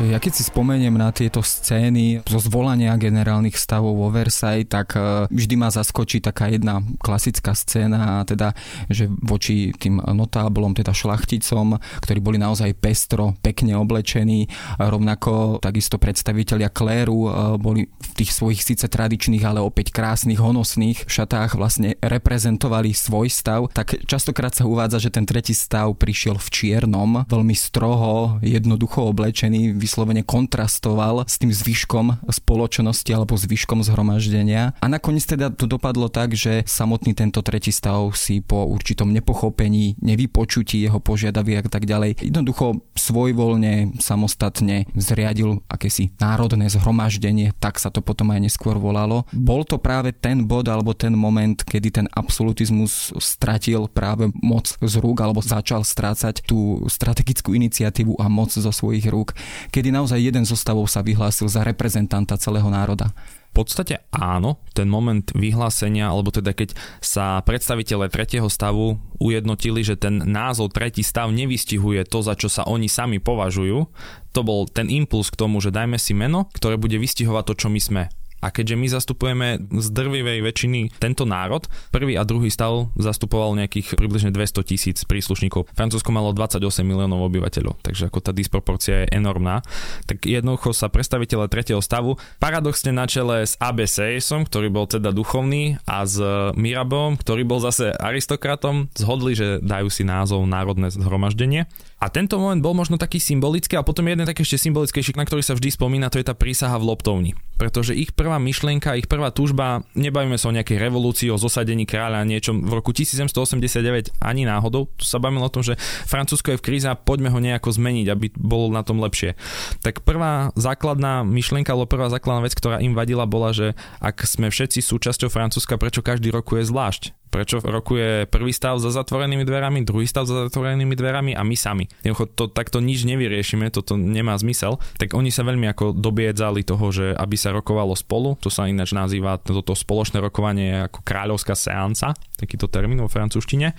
Ja 0.00 0.16
keď 0.16 0.32
si 0.32 0.48
spomeniem 0.48 0.96
na 0.96 1.12
tieto 1.12 1.44
scény 1.44 2.24
zo 2.24 2.40
zvolania 2.40 2.96
generálnych 2.96 3.52
stavov 3.52 4.00
vo 4.00 4.08
Versailles, 4.08 4.64
tak 4.64 4.96
e, 4.96 5.28
vždy 5.28 5.54
ma 5.60 5.68
zaskočí 5.68 6.24
taká 6.24 6.48
jedna 6.48 6.80
klasická 7.04 7.52
scéna, 7.52 8.24
teda, 8.24 8.56
že 8.88 9.12
voči 9.20 9.76
tým 9.76 10.00
notáblom, 10.00 10.72
teda 10.72 10.96
šlachticom, 10.96 11.76
ktorí 12.00 12.16
boli 12.24 12.40
naozaj 12.40 12.80
pestro, 12.80 13.36
pekne 13.44 13.76
oblečení, 13.76 14.48
rovnako 14.80 15.60
takisto 15.60 16.00
predstavitelia 16.00 16.72
kléru 16.72 17.28
e, 17.28 17.30
boli 17.60 17.84
v 17.92 18.12
tých 18.16 18.32
svojich 18.32 18.64
síce 18.64 18.88
tradičných, 18.88 19.44
ale 19.44 19.60
opäť 19.60 19.92
krásnych, 19.92 20.40
honosných 20.40 21.12
šatách 21.12 21.60
vlastne 21.60 22.00
reprezentovali 22.00 22.96
svoj 22.96 23.28
stav, 23.28 23.68
tak 23.76 24.00
častokrát 24.08 24.56
sa 24.56 24.64
uvádza, 24.64 24.96
že 24.96 25.12
ten 25.12 25.28
tretí 25.28 25.52
stav 25.52 25.92
prišiel 26.00 26.40
v 26.40 26.48
čiernom, 26.48 27.28
veľmi 27.28 27.52
stroho, 27.52 28.40
jednoducho 28.40 29.12
oblečený, 29.12 29.89
vyslovene 29.90 30.22
kontrastoval 30.22 31.26
s 31.26 31.42
tým 31.42 31.50
zvyškom 31.50 32.30
spoločnosti 32.30 33.10
alebo 33.10 33.34
zvyškom 33.34 33.82
zhromaždenia. 33.82 34.78
A 34.78 34.86
nakoniec 34.86 35.26
teda 35.26 35.50
to 35.50 35.66
dopadlo 35.66 36.06
tak, 36.06 36.38
že 36.38 36.62
samotný 36.62 37.18
tento 37.18 37.42
tretí 37.42 37.74
stav 37.74 38.14
si 38.14 38.38
po 38.38 38.70
určitom 38.70 39.10
nepochopení, 39.10 39.98
nevypočutí 39.98 40.78
jeho 40.78 41.02
požiadaviek 41.02 41.66
a 41.66 41.70
tak 41.74 41.90
ďalej, 41.90 42.22
jednoducho 42.22 42.86
svojvoľne, 42.94 43.98
samostatne 43.98 44.86
zriadil 44.94 45.66
akési 45.66 46.14
národné 46.22 46.70
zhromaždenie, 46.70 47.50
tak 47.58 47.82
sa 47.82 47.90
to 47.90 47.98
potom 47.98 48.30
aj 48.30 48.46
neskôr 48.46 48.78
volalo. 48.78 49.26
Bol 49.34 49.66
to 49.66 49.82
práve 49.82 50.14
ten 50.14 50.46
bod 50.46 50.70
alebo 50.70 50.94
ten 50.94 51.18
moment, 51.18 51.58
kedy 51.66 51.88
ten 51.90 52.06
absolutizmus 52.14 53.10
stratil 53.18 53.90
práve 53.90 54.30
moc 54.38 54.70
z 54.70 54.94
rúk 55.02 55.18
alebo 55.18 55.42
začal 55.42 55.82
strácať 55.82 56.46
tú 56.46 56.86
strategickú 56.86 57.58
iniciatívu 57.58 58.22
a 58.22 58.30
moc 58.30 58.54
zo 58.54 58.70
svojich 58.70 59.10
rúk, 59.10 59.34
kedy 59.80 59.96
naozaj 59.96 60.20
jeden 60.20 60.44
zo 60.44 60.52
stavov 60.52 60.92
sa 60.92 61.00
vyhlásil 61.00 61.48
za 61.48 61.64
reprezentanta 61.64 62.36
celého 62.36 62.68
národa. 62.68 63.16
V 63.56 63.64
podstate 63.64 64.04
áno, 64.12 64.60
ten 64.76 64.84
moment 64.92 65.24
vyhlásenia, 65.32 66.12
alebo 66.12 66.28
teda 66.28 66.52
keď 66.52 66.76
sa 67.00 67.40
predstaviteľe 67.40 68.12
tretieho 68.12 68.52
stavu 68.52 69.00
ujednotili, 69.16 69.80
že 69.80 69.96
ten 69.96 70.20
názov 70.20 70.76
tretí 70.76 71.00
stav 71.00 71.32
nevystihuje 71.32 72.04
to, 72.04 72.20
za 72.20 72.36
čo 72.36 72.52
sa 72.52 72.68
oni 72.68 72.92
sami 72.92 73.24
považujú, 73.24 73.88
to 74.36 74.40
bol 74.44 74.68
ten 74.68 74.92
impuls 74.92 75.32
k 75.32 75.40
tomu, 75.40 75.64
že 75.64 75.72
dajme 75.72 75.96
si 75.96 76.12
meno, 76.12 76.52
ktoré 76.52 76.76
bude 76.76 77.00
vystihovať 77.00 77.44
to, 77.48 77.54
čo 77.64 77.68
my 77.72 77.80
sme. 77.80 78.02
A 78.40 78.48
keďže 78.48 78.76
my 78.76 78.86
zastupujeme 78.88 79.48
z 79.60 79.86
drvivej 79.92 80.40
väčšiny 80.40 80.80
tento 80.96 81.28
národ, 81.28 81.64
prvý 81.92 82.16
a 82.16 82.24
druhý 82.24 82.48
stav 82.48 82.88
zastupoval 82.96 83.56
nejakých 83.60 83.96
približne 83.96 84.32
200 84.32 84.64
tisíc 84.64 84.98
príslušníkov. 85.04 85.68
Francúzsko 85.76 86.10
malo 86.12 86.32
28 86.32 86.82
miliónov 86.84 87.28
obyvateľov, 87.28 87.80
takže 87.84 88.08
ako 88.08 88.18
tá 88.24 88.32
disproporcia 88.32 89.04
je 89.04 89.12
enormná. 89.16 89.60
Tak 90.08 90.24
jednoducho 90.24 90.72
sa 90.72 90.88
predstaviteľe 90.88 91.52
tretieho 91.52 91.84
stavu 91.84 92.16
paradoxne 92.40 92.90
na 92.96 93.04
čele 93.04 93.44
s 93.44 93.60
ABCsom, 93.60 94.48
ktorý 94.48 94.68
bol 94.72 94.88
teda 94.88 95.12
duchovný 95.12 95.76
a 95.84 96.08
s 96.08 96.16
Mirabom, 96.56 97.20
ktorý 97.20 97.44
bol 97.44 97.60
zase 97.60 97.92
aristokratom, 97.92 98.88
zhodli, 98.96 99.36
že 99.36 99.60
dajú 99.60 99.92
si 99.92 100.02
názov 100.02 100.48
Národné 100.48 100.88
zhromaždenie. 100.90 101.68
A 102.00 102.08
tento 102.08 102.40
moment 102.40 102.64
bol 102.64 102.72
možno 102.72 102.96
taký 102.96 103.20
symbolický 103.20 103.76
a 103.76 103.84
potom 103.84 104.08
jeden 104.08 104.24
taký 104.24 104.40
ešte 104.40 104.72
symbolickejší, 104.72 105.12
na 105.20 105.28
ktorý 105.28 105.44
sa 105.44 105.52
vždy 105.52 105.68
spomína, 105.76 106.08
to 106.08 106.16
je 106.16 106.24
tá 106.24 106.32
prísaha 106.32 106.80
v 106.80 106.88
Loptovni. 106.88 107.36
Pretože 107.60 107.92
ich 107.92 108.16
prvá 108.16 108.40
myšlienka, 108.40 108.96
ich 108.96 109.04
prvá 109.04 109.28
túžba, 109.28 109.84
nebavíme 109.92 110.40
sa 110.40 110.48
o 110.48 110.56
nejakej 110.56 110.80
revolúcii, 110.80 111.28
o 111.28 111.36
zosadení 111.36 111.84
kráľa, 111.84 112.24
niečom 112.24 112.64
v 112.64 112.72
roku 112.72 112.96
1789 112.96 114.16
ani 114.16 114.48
náhodou, 114.48 114.88
tu 114.96 115.04
sa 115.04 115.20
bavíme 115.20 115.44
o 115.44 115.52
tom, 115.52 115.60
že 115.60 115.76
Francúzsko 116.08 116.56
je 116.56 116.58
v 116.58 116.64
kríze 116.64 116.88
a 116.88 116.96
poďme 116.96 117.28
ho 117.28 117.36
nejako 117.36 117.68
zmeniť, 117.76 118.06
aby 118.08 118.32
bolo 118.32 118.72
na 118.72 118.80
tom 118.80 118.96
lepšie. 119.04 119.36
Tak 119.84 120.08
prvá 120.08 120.56
základná 120.56 121.20
myšlienka, 121.20 121.76
alebo 121.76 121.84
prvá 121.84 122.08
základná 122.08 122.48
vec, 122.48 122.56
ktorá 122.56 122.80
im 122.80 122.96
vadila, 122.96 123.28
bola, 123.28 123.52
že 123.52 123.76
ak 124.00 124.24
sme 124.24 124.48
všetci 124.48 124.80
súčasťou 124.80 125.28
Francúzska, 125.28 125.76
prečo 125.76 126.00
každý 126.00 126.32
roku 126.32 126.56
je 126.56 126.64
zvlášť? 126.64 127.20
Prečo 127.30 127.62
rokuje 127.62 128.26
prvý 128.26 128.50
stav 128.50 128.82
za 128.82 128.90
zatvorenými 128.90 129.46
dverami, 129.46 129.86
druhý 129.86 130.02
stav 130.02 130.26
za 130.26 130.50
zatvorenými 130.50 130.98
dverami 130.98 131.38
a 131.38 131.46
my 131.46 131.54
sami. 131.54 131.86
Jednoducho 132.02 132.26
to 132.34 132.50
takto 132.50 132.82
nič 132.82 133.06
nevyriešime, 133.06 133.70
toto 133.70 133.94
nemá 133.94 134.34
zmysel. 134.34 134.82
Tak 134.98 135.14
oni 135.14 135.30
sa 135.30 135.46
veľmi 135.46 135.70
ako 135.70 135.94
dobiedzali 135.94 136.66
toho, 136.66 136.90
že 136.90 137.14
aby 137.14 137.36
sa 137.38 137.49
rokovalo 137.50 137.94
spolu, 137.98 138.38
to 138.38 138.48
sa 138.48 138.66
ináč 138.66 138.94
nazýva 138.94 139.38
toto 139.42 139.74
spoločné 139.74 140.22
rokovanie 140.22 140.86
ako 140.88 141.02
kráľovská 141.02 141.54
seanca, 141.54 142.14
takýto 142.38 142.70
termín 142.70 143.02
vo 143.02 143.10
francúzštine. 143.10 143.76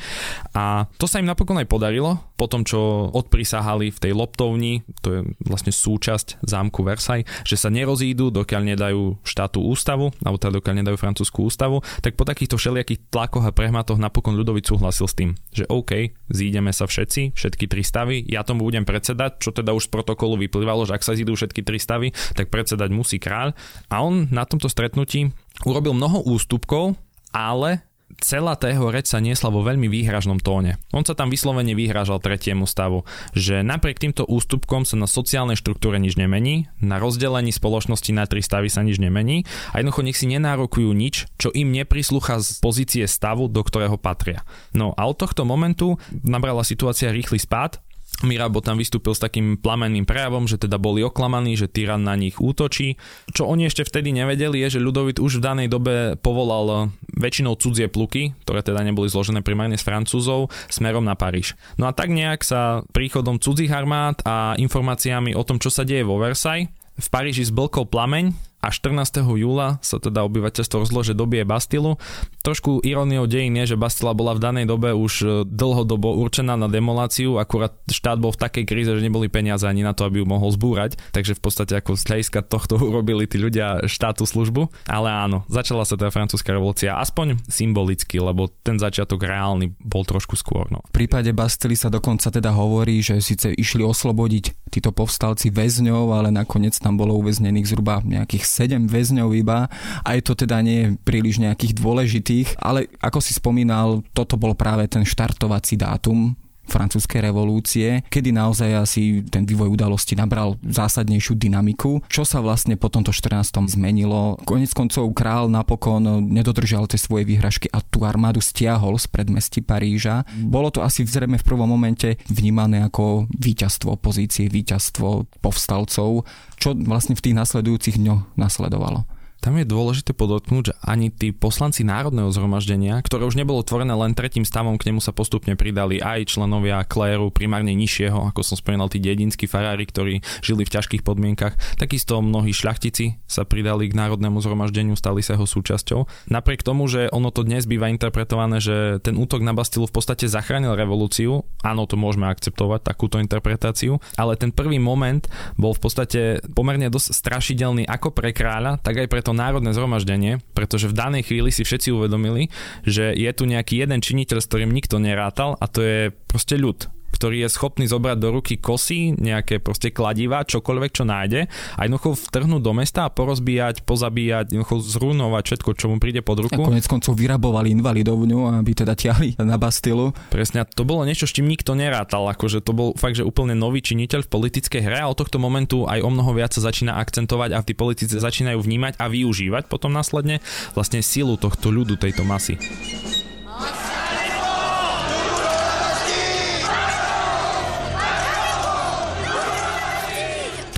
A 0.54 0.86
to 1.00 1.10
sa 1.10 1.18
im 1.18 1.28
napokon 1.28 1.58
aj 1.58 1.68
podarilo, 1.68 2.20
po 2.38 2.50
tom, 2.50 2.66
čo 2.66 3.10
odprisahali 3.14 3.94
v 3.94 4.02
tej 4.02 4.14
loptovni, 4.18 4.82
to 5.06 5.08
je 5.14 5.20
vlastne 5.46 5.70
súčasť 5.70 6.42
zámku 6.42 6.82
Versailles, 6.82 7.30
že 7.46 7.54
sa 7.54 7.70
nerozídu, 7.70 8.34
dokiaľ 8.34 8.74
nedajú 8.74 9.22
štátu 9.22 9.62
ústavu, 9.62 10.10
alebo 10.26 10.42
teda 10.42 10.58
dokiaľ 10.58 10.76
nedajú 10.82 10.98
francúzsku 10.98 11.46
ústavu, 11.46 11.86
tak 12.02 12.18
po 12.18 12.26
takýchto 12.26 12.58
všelijakých 12.58 13.14
tlakoch 13.14 13.46
a 13.46 13.54
prehmatoch 13.54 14.02
napokon 14.02 14.34
ľudový 14.34 14.66
súhlasil 14.66 15.06
s 15.06 15.14
tým, 15.14 15.38
že 15.54 15.70
OK, 15.70 16.18
zídeme 16.34 16.74
sa 16.74 16.90
všetci, 16.90 17.38
všetky 17.38 17.70
tri 17.70 17.86
stavy, 17.86 18.26
ja 18.26 18.42
tomu 18.42 18.66
budem 18.66 18.90
predsedať, 18.90 19.38
čo 19.38 19.54
teda 19.54 19.78
už 19.78 19.88
z 19.88 19.94
protokolu 19.94 20.42
vyplývalo, 20.42 20.90
že 20.90 20.98
ak 20.98 21.06
sa 21.06 21.14
zídu 21.14 21.38
všetky 21.38 21.62
tri 21.62 21.78
stavy, 21.78 22.10
tak 22.34 22.50
predsedať 22.50 22.90
musí 22.90 23.22
kráľ. 23.22 23.54
A 23.92 24.04
on 24.04 24.28
na 24.32 24.48
tomto 24.48 24.68
stretnutí 24.68 25.34
urobil 25.66 25.94
mnoho 25.94 26.24
ústupkov, 26.26 26.98
ale 27.32 27.86
celá 28.20 28.60
tá 28.60 28.68
jeho 28.68 28.92
reč 28.92 29.10
sa 29.10 29.24
niesla 29.24 29.50
vo 29.50 29.64
veľmi 29.64 29.88
výhražnom 29.88 30.44
tóne. 30.44 30.78
On 30.92 31.02
sa 31.02 31.16
tam 31.16 31.32
vyslovene 31.32 31.74
vyhražal 31.74 32.20
tretiemu 32.20 32.68
stavu, 32.68 33.08
že 33.32 33.64
napriek 33.66 33.98
týmto 33.98 34.28
ústupkom 34.28 34.84
sa 34.84 35.00
na 35.00 35.08
sociálnej 35.08 35.56
štruktúre 35.56 35.98
nič 35.98 36.20
nemení, 36.20 36.68
na 36.84 37.02
rozdelení 37.02 37.50
spoločnosti 37.50 38.12
na 38.12 38.28
tri 38.28 38.44
stavy 38.44 38.68
sa 38.68 38.86
nič 38.86 39.02
nemení 39.02 39.48
a 39.72 39.80
jednoducho 39.80 40.06
nech 40.06 40.20
si 40.20 40.28
nenárokujú 40.28 40.92
nič, 40.92 41.32
čo 41.40 41.50
im 41.52 41.72
neprislúcha 41.72 42.44
z 42.44 42.60
pozície 42.60 43.04
stavu, 43.10 43.48
do 43.48 43.66
ktorého 43.66 43.96
patria. 43.96 44.44
No 44.76 44.94
a 44.96 45.08
od 45.08 45.18
tohto 45.18 45.48
momentu 45.48 45.98
nabrala 46.12 46.62
situácia 46.62 47.10
rýchly 47.10 47.42
spád 47.42 47.80
Mirabo 48.22 48.62
tam 48.62 48.78
vystúpil 48.78 49.18
s 49.18 49.22
takým 49.22 49.58
plamenným 49.58 50.06
prejavom, 50.06 50.46
že 50.46 50.62
teda 50.62 50.78
boli 50.78 51.02
oklamaní, 51.02 51.58
že 51.58 51.66
tyran 51.66 52.06
na 52.06 52.14
nich 52.14 52.38
útočí. 52.38 53.02
Čo 53.34 53.50
oni 53.50 53.66
ešte 53.66 53.82
vtedy 53.82 54.14
nevedeli 54.14 54.62
je, 54.66 54.78
že 54.78 54.84
Ľudovit 54.84 55.18
už 55.18 55.42
v 55.42 55.46
danej 55.46 55.68
dobe 55.74 56.16
povolal 56.22 56.94
väčšinou 57.18 57.58
cudzie 57.58 57.90
pluky, 57.90 58.38
ktoré 58.46 58.62
teda 58.62 58.86
neboli 58.86 59.10
zložené 59.10 59.42
primárne 59.42 59.78
z 59.78 59.86
Francúzov, 59.86 60.54
smerom 60.70 61.02
na 61.02 61.18
Paríž. 61.18 61.58
No 61.82 61.90
a 61.90 61.96
tak 61.98 62.14
nejak 62.14 62.46
sa 62.46 62.86
príchodom 62.94 63.42
cudzích 63.42 63.74
armád 63.74 64.22
a 64.22 64.54
informáciami 64.58 65.34
o 65.34 65.42
tom, 65.42 65.58
čo 65.58 65.74
sa 65.74 65.82
deje 65.82 66.06
vo 66.06 66.22
Versailles, 66.22 66.70
v 67.02 67.08
Paríži 67.10 67.48
zblkol 67.48 67.90
plameň, 67.90 68.51
a 68.62 68.70
14. 68.70 69.26
júla 69.26 69.82
sa 69.82 69.98
teda 69.98 70.22
obyvateľstvo 70.30 70.86
rozlože 70.86 71.18
dobie 71.18 71.42
Bastilu. 71.42 71.98
Trošku 72.46 72.86
iróniou 72.86 73.26
dejín 73.26 73.58
je, 73.58 73.74
že 73.74 73.82
Bastila 73.82 74.14
bola 74.14 74.38
v 74.38 74.44
danej 74.46 74.66
dobe 74.70 74.94
už 74.94 75.14
e, 75.22 75.28
dlhodobo 75.50 76.14
určená 76.22 76.54
na 76.54 76.70
demoláciu, 76.70 77.42
akurát 77.42 77.74
štát 77.90 78.22
bol 78.22 78.30
v 78.30 78.42
takej 78.42 78.66
kríze, 78.70 78.92
že 78.94 79.02
neboli 79.02 79.34
peniaze 79.34 79.66
ani 79.66 79.82
na 79.82 79.98
to, 79.98 80.06
aby 80.06 80.22
ju 80.22 80.26
mohol 80.30 80.54
zbúrať, 80.54 81.02
takže 81.10 81.34
v 81.34 81.42
podstate 81.42 81.74
ako 81.74 81.98
z 81.98 82.04
hľadiska 82.06 82.46
tohto 82.46 82.78
urobili 82.90 83.26
tí 83.26 83.42
ľudia 83.42 83.82
štátu 83.90 84.30
službu. 84.30 84.70
Ale 84.86 85.10
áno, 85.10 85.42
začala 85.50 85.82
sa 85.82 85.98
teda 85.98 86.14
francúzska 86.14 86.54
revolúcia, 86.54 87.02
aspoň 87.02 87.42
symbolicky, 87.50 88.22
lebo 88.22 88.54
ten 88.62 88.78
začiatok 88.78 89.26
reálny 89.26 89.74
bol 89.82 90.06
trošku 90.06 90.38
skôr. 90.38 90.70
No. 90.70 90.86
V 90.94 91.02
prípade 91.02 91.34
Bastily 91.34 91.74
sa 91.74 91.90
dokonca 91.90 92.30
teda 92.30 92.54
hovorí, 92.54 93.02
že 93.02 93.18
síce 93.26 93.50
išli 93.58 93.82
oslobodiť 93.82 94.70
títo 94.70 94.94
povstalci 94.94 95.50
väzňov, 95.50 96.14
ale 96.14 96.30
nakoniec 96.30 96.78
tam 96.78 96.96
bolo 96.96 97.18
uväznených 97.18 97.68
zhruba 97.68 98.06
nejakých 98.06 98.51
7 98.52 98.92
väzňov 98.92 99.32
iba, 99.32 99.72
aj 100.04 100.20
to 100.28 100.36
teda 100.36 100.60
nie 100.60 100.78
je 100.84 100.88
príliš 101.00 101.40
nejakých 101.40 101.80
dôležitých, 101.80 102.48
ale 102.60 102.92
ako 103.00 103.24
si 103.24 103.32
spomínal, 103.32 104.04
toto 104.12 104.36
bol 104.36 104.52
práve 104.60 104.92
ten 104.92 105.08
štartovací 105.08 105.80
dátum 105.80 106.36
francúzskej 106.72 107.20
revolúcie, 107.20 108.08
kedy 108.08 108.32
naozaj 108.32 108.70
asi 108.80 109.04
ten 109.28 109.44
vývoj 109.44 109.76
udalosti 109.76 110.16
nabral 110.16 110.56
zásadnejšiu 110.64 111.36
dynamiku, 111.36 112.00
čo 112.08 112.24
sa 112.24 112.40
vlastne 112.40 112.80
po 112.80 112.88
tomto 112.88 113.12
14. 113.12 113.76
zmenilo. 113.76 114.40
Konec 114.48 114.72
koncov 114.72 115.12
král 115.12 115.52
napokon 115.52 116.24
nedodržal 116.32 116.88
tie 116.88 116.96
svoje 116.96 117.28
výhražky 117.28 117.68
a 117.76 117.84
tú 117.84 118.08
armádu 118.08 118.40
stiahol 118.40 118.96
z 118.96 119.12
predmestí 119.12 119.60
Paríža. 119.60 120.24
Bolo 120.40 120.72
to 120.72 120.80
asi 120.80 121.04
zrejme 121.04 121.36
v 121.36 121.48
prvom 121.48 121.68
momente 121.68 122.16
vnímané 122.32 122.88
ako 122.88 123.28
víťazstvo 123.36 124.00
opozície, 124.00 124.48
víťazstvo 124.48 125.28
povstalcov, 125.44 126.24
čo 126.56 126.70
vlastne 126.88 127.20
v 127.20 127.24
tých 127.28 127.36
nasledujúcich 127.36 128.00
dňoch 128.00 128.40
nasledovalo. 128.40 129.04
Tam 129.42 129.58
je 129.58 129.66
dôležité 129.66 130.14
podotknúť, 130.14 130.64
že 130.70 130.74
ani 130.86 131.10
tí 131.10 131.34
poslanci 131.34 131.82
Národného 131.82 132.30
zhromaždenia, 132.30 133.02
ktoré 133.02 133.26
už 133.26 133.34
nebolo 133.34 133.66
tvorené 133.66 133.90
len 133.98 134.14
tretím 134.14 134.46
stavom, 134.46 134.78
k 134.78 134.94
nemu 134.94 135.02
sa 135.02 135.18
postupne 135.18 135.58
pridali 135.58 135.98
aj 135.98 136.30
členovia 136.30 136.86
kléru, 136.86 137.34
primárne 137.34 137.74
nižšieho, 137.74 138.30
ako 138.30 138.46
som 138.46 138.54
spomínal, 138.54 138.94
tí 138.94 139.02
dedinskí 139.02 139.50
farári, 139.50 139.90
ktorí 139.90 140.22
žili 140.46 140.62
v 140.62 140.74
ťažkých 140.78 141.02
podmienkach. 141.02 141.58
Takisto 141.82 142.22
mnohí 142.22 142.54
šľachtici 142.54 143.18
sa 143.26 143.42
pridali 143.42 143.90
k 143.90 143.98
Národnému 143.98 144.38
zhromaždeniu, 144.46 144.94
stali 144.94 145.26
sa 145.26 145.34
jeho 145.34 145.50
súčasťou. 145.50 146.30
Napriek 146.30 146.62
tomu, 146.62 146.86
že 146.86 147.10
ono 147.10 147.34
to 147.34 147.42
dnes 147.42 147.66
býva 147.66 147.90
interpretované, 147.90 148.62
že 148.62 149.02
ten 149.02 149.18
útok 149.18 149.42
na 149.42 149.58
Bastilu 149.58 149.90
v 149.90 149.96
podstate 149.98 150.30
zachránil 150.30 150.78
revolúciu, 150.78 151.50
áno, 151.66 151.90
to 151.90 151.98
môžeme 151.98 152.30
akceptovať, 152.30 152.86
takúto 152.86 153.18
interpretáciu, 153.18 153.98
ale 154.22 154.38
ten 154.38 154.54
prvý 154.54 154.78
moment 154.78 155.26
bol 155.58 155.74
v 155.74 155.82
podstate 155.82 156.46
pomerne 156.54 156.94
dosť 156.94 157.10
strašidelný 157.10 157.90
ako 157.90 158.14
pre 158.14 158.38
kráľa, 158.38 158.78
tak 158.86 159.02
aj 159.02 159.10
pre 159.10 159.26
to 159.26 159.31
to 159.32 159.40
národné 159.40 159.72
zhromaždenie, 159.72 160.44
pretože 160.52 160.92
v 160.92 160.98
danej 161.00 161.32
chvíli 161.32 161.56
si 161.56 161.64
všetci 161.64 161.96
uvedomili, 161.96 162.52
že 162.84 163.16
je 163.16 163.32
tu 163.32 163.48
nejaký 163.48 163.80
jeden 163.80 164.04
činiteľ, 164.04 164.44
s 164.44 164.50
ktorým 164.52 164.76
nikto 164.76 165.00
nerátal 165.00 165.56
a 165.56 165.66
to 165.72 165.80
je 165.80 166.00
proste 166.28 166.60
ľud 166.60 166.92
ktorý 167.22 167.46
je 167.46 167.54
schopný 167.54 167.86
zobrať 167.86 168.18
do 168.18 168.34
ruky 168.34 168.58
kosy, 168.58 169.14
nejaké 169.14 169.62
proste 169.62 169.94
kladiva, 169.94 170.42
čokoľvek, 170.42 170.90
čo 170.90 171.06
nájde 171.06 171.46
a 171.78 171.80
jednoducho 171.86 172.18
vtrhnúť 172.18 172.62
do 172.66 172.74
mesta 172.74 173.06
a 173.06 173.14
porozbíjať, 173.14 173.86
pozabíjať, 173.86 174.58
jednoducho 174.58 174.82
zrunovať 174.82 175.44
všetko, 175.46 175.70
čo 175.78 175.86
mu 175.94 176.02
príde 176.02 176.26
pod 176.26 176.42
ruku. 176.42 176.58
A 176.58 176.66
konec 176.66 176.90
koncov 176.90 177.14
vyrabovali 177.14 177.70
invalidovňu, 177.78 178.58
aby 178.58 178.72
teda 178.74 178.98
ťahli 178.98 179.38
na 179.38 179.62
Bastilu. 179.62 180.18
Presne, 180.34 180.66
to 180.66 180.82
bolo 180.82 181.06
niečo, 181.06 181.30
s 181.30 181.38
čím 181.38 181.46
nikto 181.46 181.78
nerátal, 181.78 182.26
akože 182.26 182.66
to 182.66 182.74
bol 182.74 182.90
fakt, 182.98 183.22
že 183.22 183.28
úplne 183.28 183.54
nový 183.54 183.86
činiteľ 183.86 184.26
v 184.26 184.32
politickej 184.34 184.82
hre 184.82 185.06
a 185.06 185.12
od 185.14 185.22
tohto 185.22 185.38
momentu 185.38 185.86
aj 185.86 186.02
o 186.02 186.10
mnoho 186.10 186.34
viac 186.34 186.58
sa 186.58 186.66
začína 186.66 186.98
akcentovať 186.98 187.54
a 187.54 187.62
tí 187.62 187.78
politici 187.78 188.18
začínajú 188.18 188.58
vnímať 188.58 188.98
a 188.98 189.06
využívať 189.06 189.70
potom 189.70 189.94
následne 189.94 190.42
vlastne 190.74 191.06
silu 191.06 191.38
tohto 191.38 191.70
ľudu, 191.70 192.02
tejto 192.02 192.26
masy. 192.26 192.58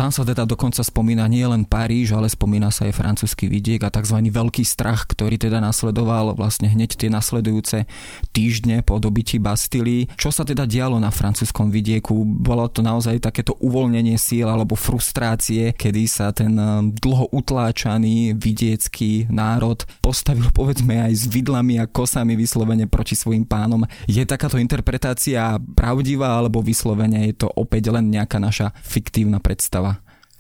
Tam 0.04 0.12
sa 0.12 0.28
teda 0.28 0.44
dokonca 0.44 0.84
spomína 0.84 1.32
nie 1.32 1.48
len 1.48 1.64
Paríž, 1.64 2.12
ale 2.12 2.28
spomína 2.28 2.76
sa 2.76 2.92
aj 2.92 3.00
francúzsky 3.00 3.48
vidiek 3.48 3.88
a 3.88 3.88
tzv. 3.88 4.20
veľký 4.20 4.68
strach, 4.68 5.08
ktorý 5.08 5.40
teda 5.40 5.64
nasledoval 5.64 6.36
vlastne 6.36 6.68
hneď 6.68 7.00
tie 7.00 7.08
nasledujúce 7.08 7.88
týždne 8.36 8.84
po 8.84 9.00
dobití 9.00 9.40
Bastily. 9.40 10.12
Čo 10.20 10.36
sa 10.36 10.44
teda 10.44 10.68
dialo 10.68 11.00
na 11.00 11.08
francúzskom 11.08 11.72
vidieku? 11.72 12.28
Bolo 12.28 12.68
to 12.68 12.84
naozaj 12.84 13.16
takéto 13.24 13.56
uvoľnenie 13.64 14.20
síl 14.20 14.44
alebo 14.44 14.76
frustrácie, 14.76 15.72
kedy 15.72 16.04
sa 16.04 16.36
ten 16.36 16.52
eh, 16.52 16.84
dlho 17.00 17.32
utláčaný 17.32 18.36
vidiecký 18.36 19.32
národ 19.32 19.88
postavil 20.04 20.52
povedzme 20.52 21.00
aj 21.00 21.16
s 21.16 21.32
vidlami 21.32 21.80
a 21.80 21.88
kosami 21.88 22.36
vyslovene 22.36 22.92
proti 22.92 23.16
svojim 23.16 23.48
pánom. 23.48 23.88
Je 24.12 24.20
takáto 24.28 24.60
interpretácia 24.60 25.56
pravdivá 25.80 26.36
alebo 26.36 26.60
vyslovene 26.60 27.32
je 27.32 27.40
to 27.40 27.48
opäť 27.48 27.88
len 27.88 28.12
nejaká 28.12 28.36
naša 28.36 28.76
fiktívna 28.84 29.40
predstava? 29.40 29.93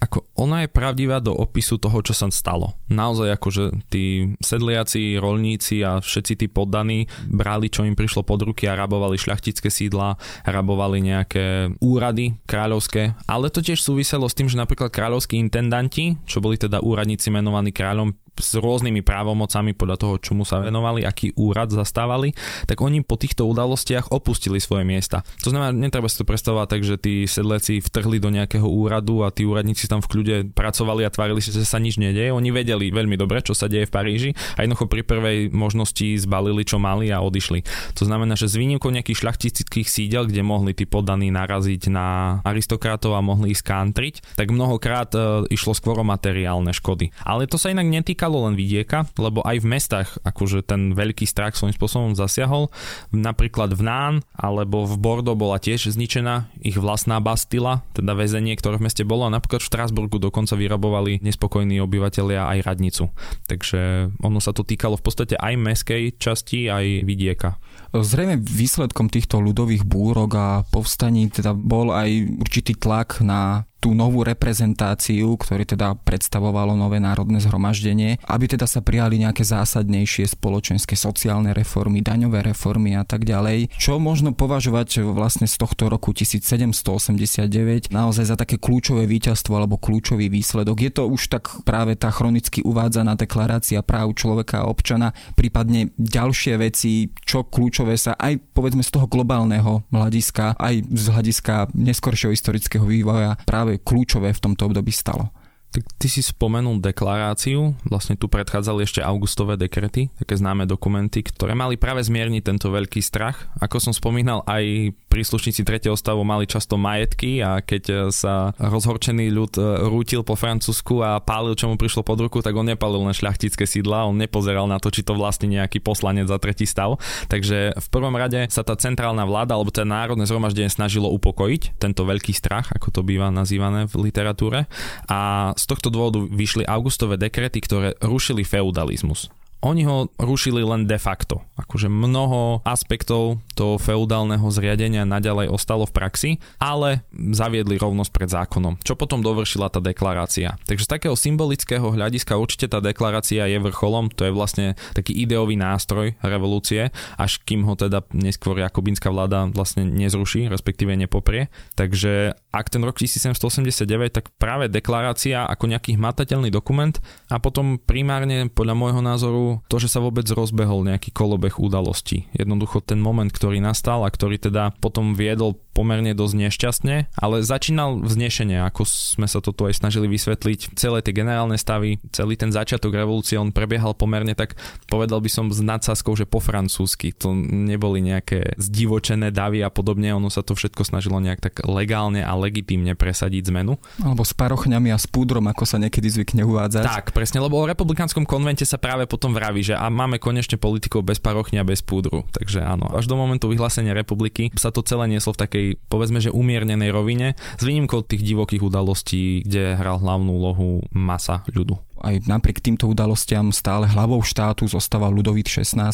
Ako 0.03 0.27
ona 0.35 0.67
je 0.67 0.69
pravdivá 0.75 1.23
do 1.23 1.31
opisu 1.31 1.79
toho, 1.79 2.03
čo 2.03 2.11
sa 2.11 2.27
stalo. 2.27 2.75
Naozaj 2.91 3.39
akože 3.39 3.63
tí 3.87 4.35
sedliaci, 4.43 5.15
rolníci 5.15 5.79
a 5.79 6.03
všetci 6.03 6.33
tí 6.43 6.47
poddaní 6.51 7.07
brali, 7.31 7.71
čo 7.71 7.87
im 7.87 7.95
prišlo 7.95 8.27
pod 8.27 8.43
ruky 8.43 8.67
a 8.67 8.75
rabovali 8.75 9.15
šľachtické 9.15 9.71
sídla, 9.71 10.19
rabovali 10.43 10.99
nejaké 10.99 11.71
úrady 11.79 12.35
kráľovské, 12.43 13.15
ale 13.31 13.47
to 13.47 13.63
tiež 13.63 13.79
súviselo 13.79 14.27
s 14.27 14.35
tým, 14.35 14.51
že 14.51 14.59
napríklad 14.59 14.91
kráľovskí 14.91 15.39
intendanti, 15.39 16.19
čo 16.27 16.43
boli 16.43 16.59
teda 16.59 16.83
úradníci 16.83 17.31
menovaní 17.31 17.71
kráľom, 17.71 18.11
s 18.39 18.57
rôznymi 18.57 19.05
právomocami 19.05 19.77
podľa 19.77 19.97
toho, 19.99 20.13
čomu 20.21 20.43
sa 20.47 20.63
venovali, 20.63 21.05
aký 21.05 21.35
úrad 21.37 21.69
zastávali, 21.69 22.33
tak 22.65 22.81
oni 22.81 23.05
po 23.05 23.19
týchto 23.19 23.45
udalostiach 23.45 24.09
opustili 24.09 24.57
svoje 24.57 24.87
miesta. 24.87 25.21
To 25.45 25.53
znamená, 25.53 25.75
netreba 25.75 26.09
si 26.09 26.17
to 26.17 26.25
predstavovať 26.25 26.67
tak, 26.69 26.81
že 26.81 26.95
tí 26.97 27.13
sedleci 27.29 27.83
vtrhli 27.83 28.17
do 28.17 28.33
nejakého 28.33 28.65
úradu 28.65 29.21
a 29.25 29.33
tí 29.33 29.45
úradníci 29.45 29.85
tam 29.85 30.01
v 30.01 30.09
kľude 30.09 30.35
pracovali 30.53 31.05
a 31.05 31.13
tvárili 31.13 31.41
si, 31.43 31.53
že 31.53 31.67
sa 31.67 31.77
nič 31.77 32.01
nedeje. 32.01 32.33
Oni 32.33 32.49
vedeli 32.49 32.89
veľmi 32.89 33.19
dobre, 33.19 33.45
čo 33.45 33.53
sa 33.53 33.69
deje 33.69 33.85
v 33.89 33.93
Paríži 33.93 34.31
a 34.57 34.65
jednoducho 34.65 34.89
pri 34.89 35.01
prvej 35.05 35.39
možnosti 35.53 36.05
zbalili, 36.21 36.65
čo 36.65 36.81
mali 36.81 37.13
a 37.13 37.21
odišli. 37.21 37.65
To 37.97 38.03
znamená, 38.05 38.33
že 38.33 38.49
s 38.49 38.57
výnimkou 38.57 38.89
nejakých 38.89 39.25
šľachtických 39.25 39.87
sídel, 39.87 40.29
kde 40.29 40.41
mohli 40.45 40.71
tí 40.73 40.85
poddaní 40.89 41.29
naraziť 41.33 41.89
na 41.89 42.39
aristokratov 42.45 43.17
a 43.17 43.25
mohli 43.25 43.53
ísť 43.53 43.63
kantriť, 43.65 44.15
tak 44.37 44.53
mnohokrát 44.53 45.09
e, 45.13 45.19
išlo 45.51 45.73
skôr 45.73 45.97
o 45.99 46.05
materiálne 46.05 46.71
škody. 46.71 47.11
Ale 47.23 47.49
to 47.49 47.57
sa 47.57 47.73
inak 47.73 47.87
netýka 47.89 48.22
netýkalo 48.23 48.47
len 48.47 48.55
vidieka, 48.55 49.03
lebo 49.19 49.43
aj 49.43 49.59
v 49.59 49.67
mestách 49.67 50.09
akože 50.23 50.63
ten 50.63 50.95
veľký 50.95 51.27
strach 51.27 51.59
svojím 51.59 51.75
spôsobom 51.75 52.15
zasiahol. 52.15 52.71
Napríklad 53.11 53.75
v 53.75 53.83
Nán 53.83 54.13
alebo 54.31 54.87
v 54.87 54.95
Bordo 54.95 55.35
bola 55.35 55.59
tiež 55.59 55.91
zničená 55.91 56.47
ich 56.63 56.79
vlastná 56.79 57.19
Bastila, 57.19 57.83
teda 57.91 58.15
väzenie, 58.15 58.55
ktoré 58.55 58.79
v 58.79 58.87
meste 58.87 59.03
bolo 59.03 59.27
a 59.27 59.33
napríklad 59.35 59.59
v 59.59 59.67
Štrásburgu 59.67 60.23
dokonca 60.23 60.55
vyrabovali 60.55 61.19
nespokojní 61.19 61.83
obyvateľia 61.83 62.47
aj 62.47 62.59
radnicu. 62.63 63.11
Takže 63.51 64.15
ono 64.23 64.39
sa 64.39 64.55
to 64.55 64.63
týkalo 64.63 64.95
v 64.95 65.03
podstate 65.03 65.35
aj 65.35 65.59
meskej 65.59 66.15
časti, 66.15 66.71
aj 66.71 67.03
vidieka. 67.03 67.59
Zrejme 67.91 68.39
výsledkom 68.39 69.11
týchto 69.11 69.43
ľudových 69.43 69.83
búrok 69.83 70.31
a 70.39 70.47
povstaní 70.71 71.27
teda 71.27 71.51
bol 71.51 71.91
aj 71.91 72.39
určitý 72.39 72.79
tlak 72.79 73.19
na 73.19 73.67
tú 73.83 73.91
novú 73.91 74.23
reprezentáciu, 74.23 75.35
ktorý 75.35 75.67
teda 75.67 75.99
predstavovalo 76.07 76.79
nové 76.79 77.03
národné 77.03 77.43
zhromaždenie, 77.43 78.15
aby 78.31 78.47
teda 78.47 78.63
sa 78.63 78.79
prijali 78.79 79.19
nejaké 79.19 79.43
zásadnejšie 79.43 80.31
spoločenské 80.39 80.95
sociálne 80.95 81.51
reformy, 81.51 81.99
daňové 81.99 82.47
reformy 82.55 82.95
a 82.95 83.03
tak 83.03 83.27
ďalej. 83.27 83.75
Čo 83.75 83.99
možno 83.99 84.31
považovať 84.31 85.03
vlastne 85.03 85.51
z 85.51 85.59
tohto 85.59 85.91
roku 85.91 86.15
1789 86.15 87.91
naozaj 87.91 88.25
za 88.31 88.39
také 88.39 88.55
kľúčové 88.55 89.03
víťazstvo 89.03 89.51
alebo 89.59 89.75
kľúčový 89.75 90.31
výsledok. 90.31 90.79
Je 90.79 90.91
to 90.95 91.03
už 91.11 91.27
tak 91.27 91.51
práve 91.67 91.99
tá 91.99 92.07
chronicky 92.07 92.63
uvádzaná 92.63 93.19
deklarácia 93.19 93.83
práv 93.83 94.15
človeka 94.15 94.63
a 94.63 94.69
občana, 94.71 95.11
prípadne 95.35 95.91
ďalšie 95.99 96.55
veci, 96.55 97.11
čo 97.27 97.43
kľúčové 97.43 97.99
sa 97.99 98.15
aj 98.15 98.39
povedzme 98.55 98.79
z 98.79 98.95
toho 98.95 99.11
globálneho 99.11 99.83
hľadiska, 99.91 100.55
aj 100.55 100.87
z 100.87 101.05
hľadiska 101.11 101.75
neskoršieho 101.75 102.31
historického 102.31 102.87
vývoja 102.87 103.35
práve 103.43 103.72
kľúčové 103.81 104.33
v 104.33 104.43
tomto 104.43 104.69
období 104.69 104.93
stalo. 104.93 105.42
Tak 105.73 105.81
ty 105.97 106.05
si 106.05 106.21
spomenul 106.21 106.77
deklaráciu, 106.77 107.73
vlastne 107.89 108.13
tu 108.13 108.29
predchádzali 108.29 108.85
ešte 108.85 109.01
augustové 109.01 109.57
dekrety, 109.57 110.13
také 110.21 110.37
známe 110.37 110.69
dokumenty, 110.69 111.25
ktoré 111.25 111.57
mali 111.57 111.81
práve 111.81 112.05
zmierniť 112.05 112.45
tento 112.45 112.69
veľký 112.69 113.01
strach. 113.01 113.49
Ako 113.57 113.81
som 113.81 113.89
spomínal, 113.89 114.45
aj 114.45 114.93
príslušníci 115.09 115.65
tretieho 115.65 115.97
stavu 115.97 116.21
mali 116.21 116.45
často 116.45 116.77
majetky 116.77 117.41
a 117.41 117.57
keď 117.65 118.13
sa 118.13 118.53
rozhorčený 118.61 119.33
ľud 119.33 119.53
e, 119.57 119.61
rútil 119.89 120.21
po 120.21 120.37
Francúzsku 120.37 121.01
a 121.01 121.17
pálil, 121.17 121.57
čo 121.57 121.65
mu 121.69 121.77
prišlo 121.77 122.05
pod 122.05 122.21
ruku, 122.21 122.45
tak 122.45 122.53
on 122.53 122.69
nepálil 122.69 123.01
na 123.01 123.13
šľachtické 123.13 123.65
sídla, 123.65 124.05
on 124.05 124.17
nepozeral 124.17 124.69
na 124.69 124.77
to, 124.77 124.93
či 124.93 125.01
to 125.01 125.17
vlastne 125.17 125.49
nejaký 125.49 125.81
poslanec 125.81 126.29
za 126.29 126.37
tretí 126.37 126.69
stav. 126.69 127.01
Takže 127.33 127.77
v 127.77 127.87
prvom 127.89 128.13
rade 128.13 128.45
sa 128.53 128.61
tá 128.61 128.77
centrálna 128.77 129.25
vláda 129.25 129.57
alebo 129.57 129.73
teda 129.73 129.89
národné 129.89 130.29
zhromaždenie 130.29 130.69
snažilo 130.69 131.09
upokojiť 131.13 131.81
tento 131.81 132.05
veľký 132.05 132.33
strach, 132.33 132.69
ako 132.73 132.93
to 132.93 133.01
býva 133.01 133.33
nazývané 133.33 133.89
v 133.89 134.09
literatúre. 134.09 134.69
A 135.09 135.53
z 135.63 135.65
tohto 135.71 135.87
dôvodu 135.87 136.19
vyšli 136.27 136.67
augustové 136.67 137.15
dekrety, 137.15 137.63
ktoré 137.63 137.95
rušili 138.03 138.43
feudalizmus. 138.43 139.31
Oni 139.63 139.87
ho 139.87 140.11
rušili 140.19 140.59
len 140.59 140.83
de 140.83 140.99
facto. 140.99 141.39
Akože 141.55 141.87
mnoho 141.87 142.59
aspektov 142.67 143.39
toho 143.55 143.79
feudálneho 143.79 144.43
zriadenia 144.51 145.07
naďalej 145.07 145.47
ostalo 145.47 145.87
v 145.87 145.95
praxi, 145.95 146.31
ale 146.59 147.07
zaviedli 147.15 147.79
rovnosť 147.79 148.11
pred 148.11 148.27
zákonom, 148.27 148.83
čo 148.83 148.99
potom 148.99 149.23
dovršila 149.23 149.71
tá 149.71 149.79
deklarácia. 149.79 150.59
Takže 150.67 150.83
z 150.83 150.93
takého 150.99 151.15
symbolického 151.15 151.95
hľadiska 151.95 152.35
určite 152.35 152.67
tá 152.67 152.83
deklarácia 152.83 153.47
je 153.47 153.55
vrcholom, 153.63 154.11
to 154.11 154.27
je 154.27 154.35
vlastne 154.35 154.75
taký 154.91 155.15
ideový 155.15 155.55
nástroj 155.55 156.19
revolúcie, 156.19 156.91
až 157.15 157.39
kým 157.47 157.63
ho 157.63 157.79
teda 157.79 158.03
neskôr 158.11 158.59
Jakobinská 158.59 159.15
vláda 159.15 159.47
vlastne 159.47 159.87
nezruší, 159.87 160.51
respektíve 160.51 160.91
nepoprie. 160.99 161.47
Takže 161.79 162.35
ak 162.53 162.69
ten 162.69 162.85
rok 162.85 163.01
1789, 163.01 163.89
tak 164.13 164.29
práve 164.37 164.69
deklarácia 164.69 165.41
ako 165.49 165.73
nejaký 165.73 165.97
hmatateľný 165.97 166.53
dokument 166.53 166.93
a 167.33 167.41
potom 167.41 167.81
primárne 167.81 168.45
podľa 168.53 168.75
môjho 168.77 169.01
názoru 169.01 169.45
to, 169.65 169.81
že 169.81 169.89
sa 169.89 169.97
vôbec 169.97 170.29
rozbehol 170.29 170.85
nejaký 170.85 171.09
kolobeh 171.09 171.57
udalostí. 171.57 172.29
Jednoducho 172.37 172.85
ten 172.85 173.01
moment, 173.01 173.33
ktorý 173.33 173.57
nastal 173.57 174.05
a 174.05 174.13
ktorý 174.13 174.37
teda 174.37 174.77
potom 174.77 175.17
viedol 175.17 175.57
pomerne 175.73 176.13
dosť 176.13 176.35
nešťastne, 176.37 176.95
ale 177.17 177.41
začínal 177.41 177.97
vznešenie, 178.05 178.61
ako 178.61 178.85
sme 178.85 179.25
sa 179.25 179.41
toto 179.41 179.65
aj 179.65 179.81
snažili 179.81 180.05
vysvetliť. 180.05 180.77
Celé 180.77 181.01
tie 181.01 181.17
generálne 181.17 181.57
stavy, 181.57 181.97
celý 182.13 182.37
ten 182.37 182.53
začiatok 182.53 182.93
revolúcie, 182.93 183.41
on 183.41 183.49
prebiehal 183.49 183.97
pomerne 183.97 184.37
tak, 184.37 184.53
povedal 184.85 185.17
by 185.17 185.29
som 185.33 185.49
s 185.49 185.59
nadsázkou, 185.59 186.13
že 186.13 186.29
po 186.29 186.37
francúzsky. 186.37 187.09
To 187.17 187.33
neboli 187.33 188.05
nejaké 188.05 188.53
zdivočené 188.61 189.33
davy 189.33 189.65
a 189.65 189.73
podobne, 189.73 190.13
ono 190.13 190.29
sa 190.29 190.45
to 190.45 190.53
všetko 190.53 190.85
snažilo 190.85 191.17
nejak 191.17 191.41
tak 191.41 191.65
legálne 191.65 192.21
a 192.21 192.31
legitímne 192.43 192.93
presadiť 192.99 193.49
zmenu. 193.53 193.79
Alebo 194.03 194.27
s 194.27 194.35
parochňami 194.35 194.91
a 194.91 194.97
s 194.99 195.07
púdrom, 195.07 195.47
ako 195.47 195.63
sa 195.63 195.79
niekedy 195.79 196.07
zvykne 196.11 196.43
uvádzať. 196.43 196.83
Tak, 196.83 197.05
presne, 197.15 197.39
lebo 197.39 197.55
o 197.59 197.65
republikánskom 197.65 198.27
konvente 198.27 198.67
sa 198.67 198.75
práve 198.75 199.07
potom 199.07 199.31
vraví, 199.31 199.63
že 199.63 199.79
a 199.79 199.87
máme 199.87 200.19
konečne 200.19 200.59
politikov 200.59 201.07
bez 201.07 201.23
parochňa, 201.23 201.63
bez 201.63 201.79
púdru. 201.79 202.27
Takže 202.35 202.59
áno, 202.59 202.91
až 202.91 203.07
do 203.07 203.15
momentu 203.15 203.47
vyhlásenia 203.47 203.95
republiky 203.95 204.51
sa 204.59 204.69
to 204.69 204.83
celé 204.83 205.07
nieslo 205.07 205.31
v 205.31 205.41
takej 205.47 205.65
povedzme, 205.87 206.19
že 206.19 206.33
umiernenej 206.33 206.91
rovine, 206.91 207.39
s 207.39 207.63
výnimkou 207.63 208.03
tých 208.03 208.25
divokých 208.25 208.65
udalostí, 208.65 209.45
kde 209.47 209.79
hral 209.79 210.03
hlavnú 210.03 210.31
úlohu 210.33 210.83
masa 210.91 211.47
ľudu 211.47 211.92
aj 212.01 212.25
napriek 212.25 212.63
týmto 212.63 212.89
udalostiam 212.89 213.53
stále 213.53 213.85
hlavou 213.85 214.19
štátu 214.25 214.65
zostáva 214.65 215.11
Ludovít 215.13 215.51
XVI. 215.51 215.93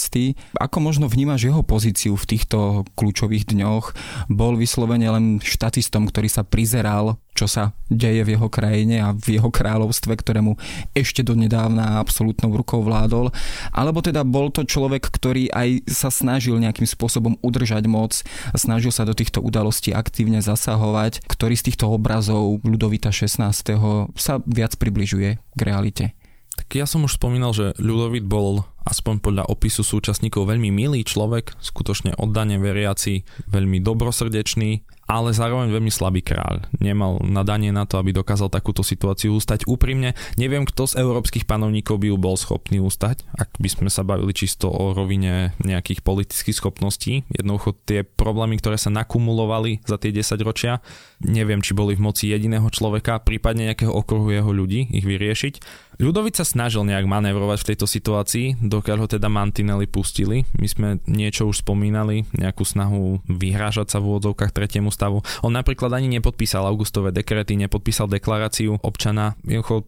Ako 0.56 0.78
možno 0.80 1.12
vnímaš 1.12 1.52
jeho 1.52 1.62
pozíciu 1.66 2.16
v 2.16 2.28
týchto 2.30 2.88
kľúčových 2.96 3.52
dňoch? 3.52 3.86
Bol 4.32 4.56
vyslovene 4.56 5.12
len 5.12 5.26
štatistom, 5.44 6.08
ktorý 6.08 6.30
sa 6.32 6.48
prizeral 6.48 7.20
čo 7.40 7.48
sa 7.48 7.72
deje 7.88 8.28
v 8.28 8.36
jeho 8.36 8.52
krajine 8.52 9.00
a 9.00 9.16
v 9.16 9.40
jeho 9.40 9.48
kráľovstve, 9.48 10.12
ktorému 10.12 10.60
ešte 10.92 11.24
donedávna 11.24 12.04
absolútnou 12.04 12.52
rukou 12.52 12.84
vládol, 12.84 13.32
alebo 13.72 14.04
teda 14.04 14.28
bol 14.28 14.52
to 14.52 14.68
človek, 14.68 15.08
ktorý 15.08 15.48
aj 15.56 15.88
sa 15.88 16.12
snažil 16.12 16.60
nejakým 16.60 16.84
spôsobom 16.84 17.40
udržať 17.40 17.88
moc, 17.88 18.20
snažil 18.60 18.92
sa 18.92 19.08
do 19.08 19.16
týchto 19.16 19.40
udalostí 19.40 19.96
aktívne 19.96 20.44
zasahovať, 20.44 21.24
ktorý 21.32 21.56
z 21.56 21.72
týchto 21.72 21.88
obrazov 21.88 22.60
Ludovita 22.68 23.16
16. 23.16 23.40
sa 24.20 24.34
viac 24.44 24.76
približuje 24.76 25.40
k 25.40 25.62
realite. 25.64 26.12
Tak 26.60 26.76
ja 26.76 26.84
som 26.84 27.08
už 27.08 27.16
spomínal, 27.16 27.56
že 27.56 27.72
Ľudovit 27.80 28.28
bol 28.28 28.68
aspoň 28.84 29.24
podľa 29.24 29.48
opisu 29.48 29.80
súčasníkov 29.80 30.44
veľmi 30.44 30.76
milý 30.76 31.08
človek, 31.08 31.56
skutočne 31.56 32.20
oddane 32.20 32.60
veriaci, 32.60 33.24
veľmi 33.48 33.80
dobrosrdečný, 33.80 34.84
ale 35.10 35.34
zároveň 35.34 35.74
veľmi 35.74 35.90
slabý 35.90 36.22
kráľ. 36.22 36.70
Nemal 36.78 37.18
nadanie 37.26 37.74
na 37.74 37.90
to, 37.90 37.98
aby 37.98 38.14
dokázal 38.14 38.54
takúto 38.54 38.86
situáciu 38.86 39.34
ustať. 39.34 39.66
Úprimne, 39.66 40.14
neviem, 40.38 40.70
kto 40.70 40.86
z 40.86 41.02
európskych 41.02 41.50
panovníkov 41.50 41.98
by 41.98 42.14
ju 42.14 42.18
bol 42.22 42.38
schopný 42.38 42.78
ustať, 42.78 43.26
ak 43.34 43.58
by 43.58 43.70
sme 43.74 43.90
sa 43.90 44.06
bavili 44.06 44.38
čisto 44.38 44.70
o 44.70 44.94
rovine 44.94 45.58
nejakých 45.66 46.06
politických 46.06 46.54
schopností. 46.54 47.26
Jednoducho 47.34 47.74
tie 47.90 48.06
problémy, 48.06 48.62
ktoré 48.62 48.78
sa 48.78 48.94
nakumulovali 48.94 49.82
za 49.90 49.98
tie 49.98 50.14
10 50.14 50.46
ročia, 50.46 50.86
neviem, 51.24 51.60
či 51.60 51.76
boli 51.76 51.96
v 51.96 52.04
moci 52.04 52.32
jediného 52.32 52.68
človeka, 52.72 53.24
prípadne 53.24 53.72
nejakého 53.72 53.92
okruhu 53.92 54.32
jeho 54.32 54.52
ľudí 54.52 54.88
ich 54.92 55.06
vyriešiť 55.06 55.88
Ľudovic 56.00 56.40
sa 56.40 56.48
snažil 56.48 56.88
nejak 56.88 57.04
manévrovať 57.12 57.60
v 57.60 57.68
tejto 57.76 57.84
situácii, 57.84 58.64
dokiaľ 58.64 58.98
ho 59.04 59.08
teda 59.12 59.28
mantinely 59.28 59.84
pustili. 59.84 60.48
My 60.56 60.68
sme 60.72 60.88
niečo 61.12 61.44
už 61.44 61.60
spomínali, 61.68 62.24
nejakú 62.32 62.64
snahu 62.64 63.20
vyhrážať 63.28 63.92
sa 63.92 64.00
v 64.00 64.16
úvodzovkách 64.16 64.56
tretiemu 64.56 64.96
stavu. 64.96 65.28
On 65.44 65.52
napríklad 65.52 65.92
ani 65.92 66.08
nepodpísal 66.16 66.64
augustové 66.64 67.12
dekrety, 67.12 67.60
nepodpísal 67.60 68.08
deklaráciu 68.08 68.80
občana. 68.80 69.36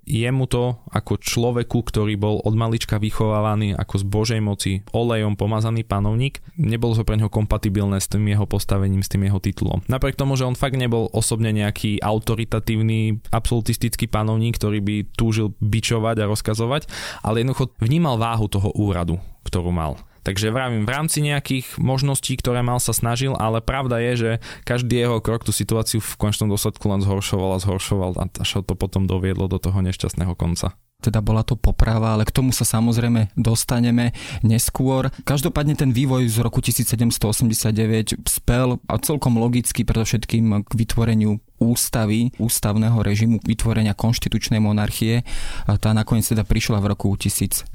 Jemu 0.04 0.46
to 0.52 0.84
ako 0.92 1.16
človeku, 1.16 1.80
ktorý 1.80 2.20
bol 2.20 2.44
od 2.44 2.60
malička 2.60 3.00
vychovávaný 3.00 3.80
ako 3.80 3.96
z 3.96 4.06
Božej 4.12 4.42
moci 4.44 4.72
olejom 4.92 5.40
pomazaný 5.40 5.88
panovník, 5.88 6.44
nebolo 6.60 6.92
to 6.92 7.08
pre 7.08 7.16
neho 7.16 7.32
kompatibilné 7.32 8.04
s 8.04 8.12
tým 8.12 8.28
jeho 8.28 8.44
postavením, 8.44 9.00
s 9.00 9.08
tým 9.08 9.32
jeho 9.32 9.40
titulom. 9.40 9.80
Napriek 9.88 10.20
tomu, 10.20 10.36
že 10.36 10.44
on 10.44 10.60
fakt 10.60 10.76
nebol 10.76 11.08
osobne 11.22 11.54
nejaký 11.54 12.02
autoritatívny, 12.02 13.22
absolutistický 13.30 14.10
panovník, 14.10 14.58
ktorý 14.58 14.82
by 14.82 14.96
túžil 15.14 15.54
bičovať 15.62 16.26
a 16.26 16.30
rozkazovať, 16.30 16.90
ale 17.22 17.46
jednoducho 17.46 17.70
vnímal 17.78 18.18
váhu 18.18 18.50
toho 18.50 18.74
úradu, 18.74 19.22
ktorú 19.46 19.70
mal. 19.70 20.02
Takže 20.22 20.54
vravím, 20.54 20.86
v 20.86 20.94
rámci 20.94 21.26
nejakých 21.26 21.82
možností, 21.82 22.38
ktoré 22.38 22.62
mal 22.62 22.78
sa 22.78 22.94
snažil, 22.94 23.34
ale 23.34 23.58
pravda 23.58 23.98
je, 23.98 24.14
že 24.14 24.32
každý 24.70 25.02
jeho 25.02 25.18
krok 25.18 25.42
tú 25.42 25.50
situáciu 25.50 25.98
v 25.98 26.14
končnom 26.22 26.46
dôsledku 26.46 26.86
len 26.86 27.02
zhoršoval 27.02 27.58
a 27.58 27.62
zhoršoval 27.62 28.12
a 28.22 28.26
až 28.38 28.62
to 28.62 28.78
potom 28.78 29.10
doviedlo 29.10 29.50
do 29.50 29.58
toho 29.58 29.82
nešťastného 29.82 30.38
konca 30.38 30.78
teda 31.02 31.20
bola 31.26 31.42
to 31.42 31.58
poprava, 31.58 32.14
ale 32.14 32.24
k 32.30 32.32
tomu 32.32 32.54
sa 32.54 32.62
samozrejme 32.62 33.34
dostaneme 33.34 34.14
neskôr. 34.46 35.10
Každopádne 35.26 35.74
ten 35.74 35.90
vývoj 35.90 36.30
z 36.30 36.38
roku 36.46 36.62
1789 36.62 38.22
spel 38.30 38.78
a 38.86 38.94
celkom 39.02 39.42
logicky 39.42 39.82
predovšetkým 39.82 40.62
k 40.62 40.72
vytvoreniu 40.78 41.42
ústavy, 41.62 42.34
ústavného 42.42 42.98
režimu 43.06 43.38
vytvorenia 43.46 43.94
konštitučnej 43.94 44.58
monarchie. 44.58 45.22
Tá 45.70 45.94
nakoniec 45.94 46.26
teda 46.26 46.42
prišla 46.42 46.82
v 46.82 46.98
roku 46.98 47.14
1791, 47.14 47.70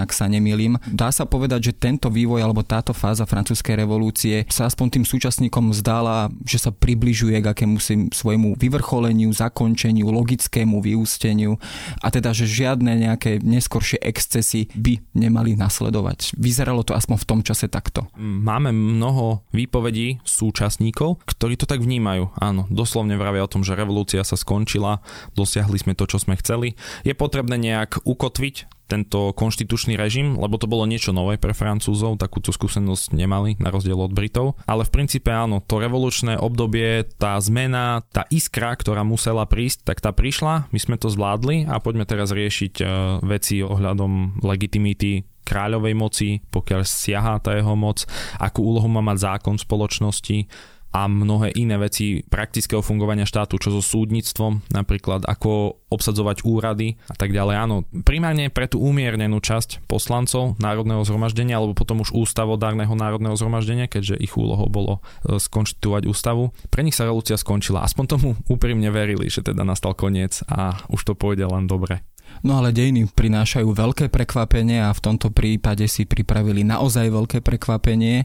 ak 0.00 0.10
sa 0.16 0.24
nemýlim. 0.32 0.80
Dá 0.88 1.12
sa 1.12 1.28
povedať, 1.28 1.68
že 1.68 1.76
tento 1.76 2.08
vývoj 2.08 2.40
alebo 2.40 2.64
táto 2.64 2.96
fáza 2.96 3.28
francúzskej 3.28 3.84
revolúcie 3.84 4.48
sa 4.48 4.64
aspoň 4.64 4.96
tým 4.96 5.04
súčasníkom 5.04 5.76
zdala, 5.76 6.32
že 6.48 6.56
sa 6.56 6.72
približuje 6.72 7.36
k 7.44 7.52
akému 7.52 7.76
svojmu 8.16 8.56
vyvrcholeniu, 8.56 9.28
zakončeniu, 9.28 10.08
logickému 10.08 10.80
vyústeniu 10.80 11.60
a 12.00 12.08
teda, 12.08 12.32
že 12.32 12.48
žiadne 12.48 12.94
nejaké 12.94 13.42
neskoršie 13.42 14.00
excesy 14.00 14.70
by 14.74 15.02
nemali 15.14 15.58
nasledovať. 15.58 16.34
Vyzeralo 16.38 16.86
to 16.86 16.94
aspoň 16.94 17.16
v 17.20 17.28
tom 17.28 17.40
čase 17.44 17.66
takto. 17.68 18.06
Máme 18.18 18.70
mnoho 18.72 19.44
výpovedí 19.52 20.22
súčasníkov, 20.22 21.22
ktorí 21.26 21.58
to 21.58 21.66
tak 21.68 21.82
vnímajú 21.82 22.32
áno, 22.38 22.64
doslovne 22.70 23.18
vravia 23.18 23.44
o 23.44 23.50
tom, 23.50 23.66
že 23.66 23.76
revolúcia 23.76 24.22
sa 24.22 24.38
skončila, 24.38 25.02
dosiahli 25.34 25.78
sme 25.78 25.92
to, 25.98 26.06
čo 26.06 26.22
sme 26.22 26.38
chceli. 26.38 26.78
Je 27.02 27.12
potrebné 27.12 27.58
nejak 27.58 28.06
ukotviť 28.06 28.77
tento 28.88 29.36
konštitučný 29.36 29.94
režim, 30.00 30.34
lebo 30.40 30.56
to 30.56 30.64
bolo 30.64 30.88
niečo 30.88 31.12
nové 31.12 31.36
pre 31.36 31.52
Francúzov, 31.52 32.16
takúto 32.16 32.50
skúsenosť 32.50 33.12
nemali, 33.12 33.60
na 33.60 33.68
rozdiel 33.68 34.00
od 34.00 34.16
Britov. 34.16 34.56
Ale 34.64 34.88
v 34.88 34.94
princípe 34.96 35.28
áno, 35.28 35.60
to 35.60 35.76
revolučné 35.76 36.40
obdobie, 36.40 37.04
tá 37.20 37.36
zmena, 37.38 38.02
tá 38.08 38.24
iskra, 38.32 38.72
ktorá 38.72 39.04
musela 39.04 39.44
prísť, 39.44 39.84
tak 39.84 40.00
tá 40.00 40.10
prišla, 40.10 40.72
my 40.72 40.78
sme 40.80 40.96
to 40.96 41.12
zvládli 41.12 41.68
a 41.68 41.76
poďme 41.78 42.08
teraz 42.08 42.32
riešiť 42.32 42.74
uh, 42.80 42.88
veci 43.20 43.60
ohľadom 43.60 44.40
legitimity 44.40 45.28
kráľovej 45.48 45.94
moci, 45.96 46.28
pokiaľ 46.52 46.84
siaha 46.84 47.40
tá 47.40 47.56
jeho 47.56 47.72
moc, 47.72 48.04
akú 48.36 48.68
úlohu 48.68 48.84
má 48.92 49.00
mať 49.00 49.32
zákon 49.32 49.56
spoločnosti, 49.56 50.44
a 50.88 51.04
mnohé 51.04 51.52
iné 51.54 51.76
veci 51.76 52.24
praktického 52.24 52.80
fungovania 52.80 53.28
štátu, 53.28 53.60
čo 53.60 53.68
so 53.68 53.82
súdnictvom, 53.84 54.64
napríklad 54.72 55.28
ako 55.28 55.80
obsadzovať 55.88 56.44
úrady 56.44 56.96
a 57.08 57.16
tak 57.16 57.32
ďalej. 57.32 57.54
Áno, 57.56 57.76
primárne 58.04 58.48
pre 58.48 58.68
tú 58.68 58.80
umiernenú 58.80 59.40
časť 59.40 59.84
poslancov 59.88 60.56
Národného 60.60 61.04
zhromaždenia 61.04 61.60
alebo 61.60 61.76
potom 61.76 62.00
už 62.00 62.12
ústavodárneho 62.12 62.92
Národného 62.92 63.36
zhromaždenia, 63.36 63.88
keďže 63.88 64.20
ich 64.20 64.36
úlohou 64.36 64.68
bolo 64.68 65.00
e, 65.24 65.36
skonštituovať 65.36 66.08
ústavu. 66.08 66.52
Pre 66.68 66.80
nich 66.84 66.96
sa 66.96 67.08
revolúcia 67.08 67.36
skončila. 67.36 67.84
Aspoň 67.84 68.04
tomu 68.08 68.28
úprimne 68.48 68.88
verili, 68.88 69.28
že 69.32 69.44
teda 69.44 69.64
nastal 69.64 69.92
koniec 69.92 70.40
a 70.48 70.76
už 70.92 71.00
to 71.04 71.12
pôjde 71.16 71.44
len 71.48 71.68
dobre. 71.68 72.04
No 72.42 72.58
ale 72.62 72.74
dejiny 72.74 73.10
prinášajú 73.10 73.70
veľké 73.72 74.10
prekvapenie 74.12 74.82
a 74.82 74.94
v 74.94 75.00
tomto 75.02 75.30
prípade 75.32 75.86
si 75.90 76.04
pripravili 76.06 76.62
naozaj 76.62 77.10
veľké 77.10 77.38
prekvapenie 77.42 78.24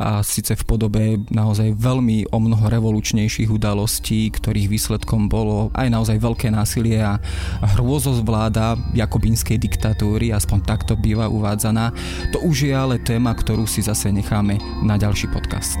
a 0.00 0.20
síce 0.20 0.56
v 0.56 0.64
podobe 0.64 1.02
naozaj 1.30 1.76
veľmi 1.76 2.32
o 2.32 2.38
mnoho 2.40 2.66
revolučnejších 2.68 3.48
udalostí, 3.48 4.28
ktorých 4.32 4.68
výsledkom 4.68 5.28
bolo 5.28 5.72
aj 5.76 5.88
naozaj 5.88 6.16
veľké 6.20 6.48
násilie 6.52 7.00
a 7.00 7.20
hrôzozvláda 7.76 8.76
jakobínskej 8.92 9.56
diktatúry, 9.60 10.32
aspoň 10.32 10.58
takto 10.64 10.92
býva 10.98 11.28
uvádzaná. 11.30 11.92
To 12.36 12.42
už 12.44 12.68
je 12.68 12.74
ale 12.74 13.00
téma, 13.00 13.32
ktorú 13.32 13.68
si 13.68 13.84
zase 13.84 14.10
necháme 14.12 14.58
na 14.82 14.96
ďalší 15.00 15.28
podcast. 15.32 15.80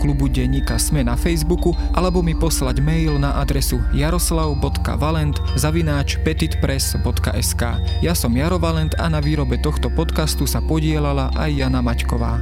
klubu 0.01 0.25
denníka 0.25 0.81
Sme 0.81 1.05
na 1.05 1.13
Facebooku 1.13 1.77
alebo 1.93 2.25
mi 2.25 2.33
poslať 2.33 2.81
mail 2.81 3.21
na 3.21 3.37
adresu 3.37 3.77
jaroslav.valent 3.93 5.37
zavináč 5.53 6.17
petitpress.sk. 6.25 7.61
Ja 8.01 8.17
som 8.17 8.33
Jaro 8.33 8.57
Valent 8.57 8.97
a 8.97 9.05
na 9.13 9.21
výrobe 9.21 9.61
tohto 9.61 9.93
podcastu 9.93 10.49
sa 10.49 10.57
podielala 10.65 11.29
aj 11.37 11.49
Jana 11.53 11.85
Maťková. 11.85 12.41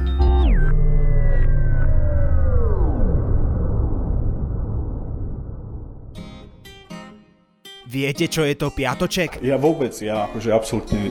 Viete, 7.90 8.30
čo 8.30 8.46
je 8.46 8.54
to 8.54 8.70
piatoček? 8.70 9.42
Ja 9.42 9.58
vôbec, 9.58 9.90
ja 9.98 10.30
akože 10.30 10.54
absolútne 10.54 11.10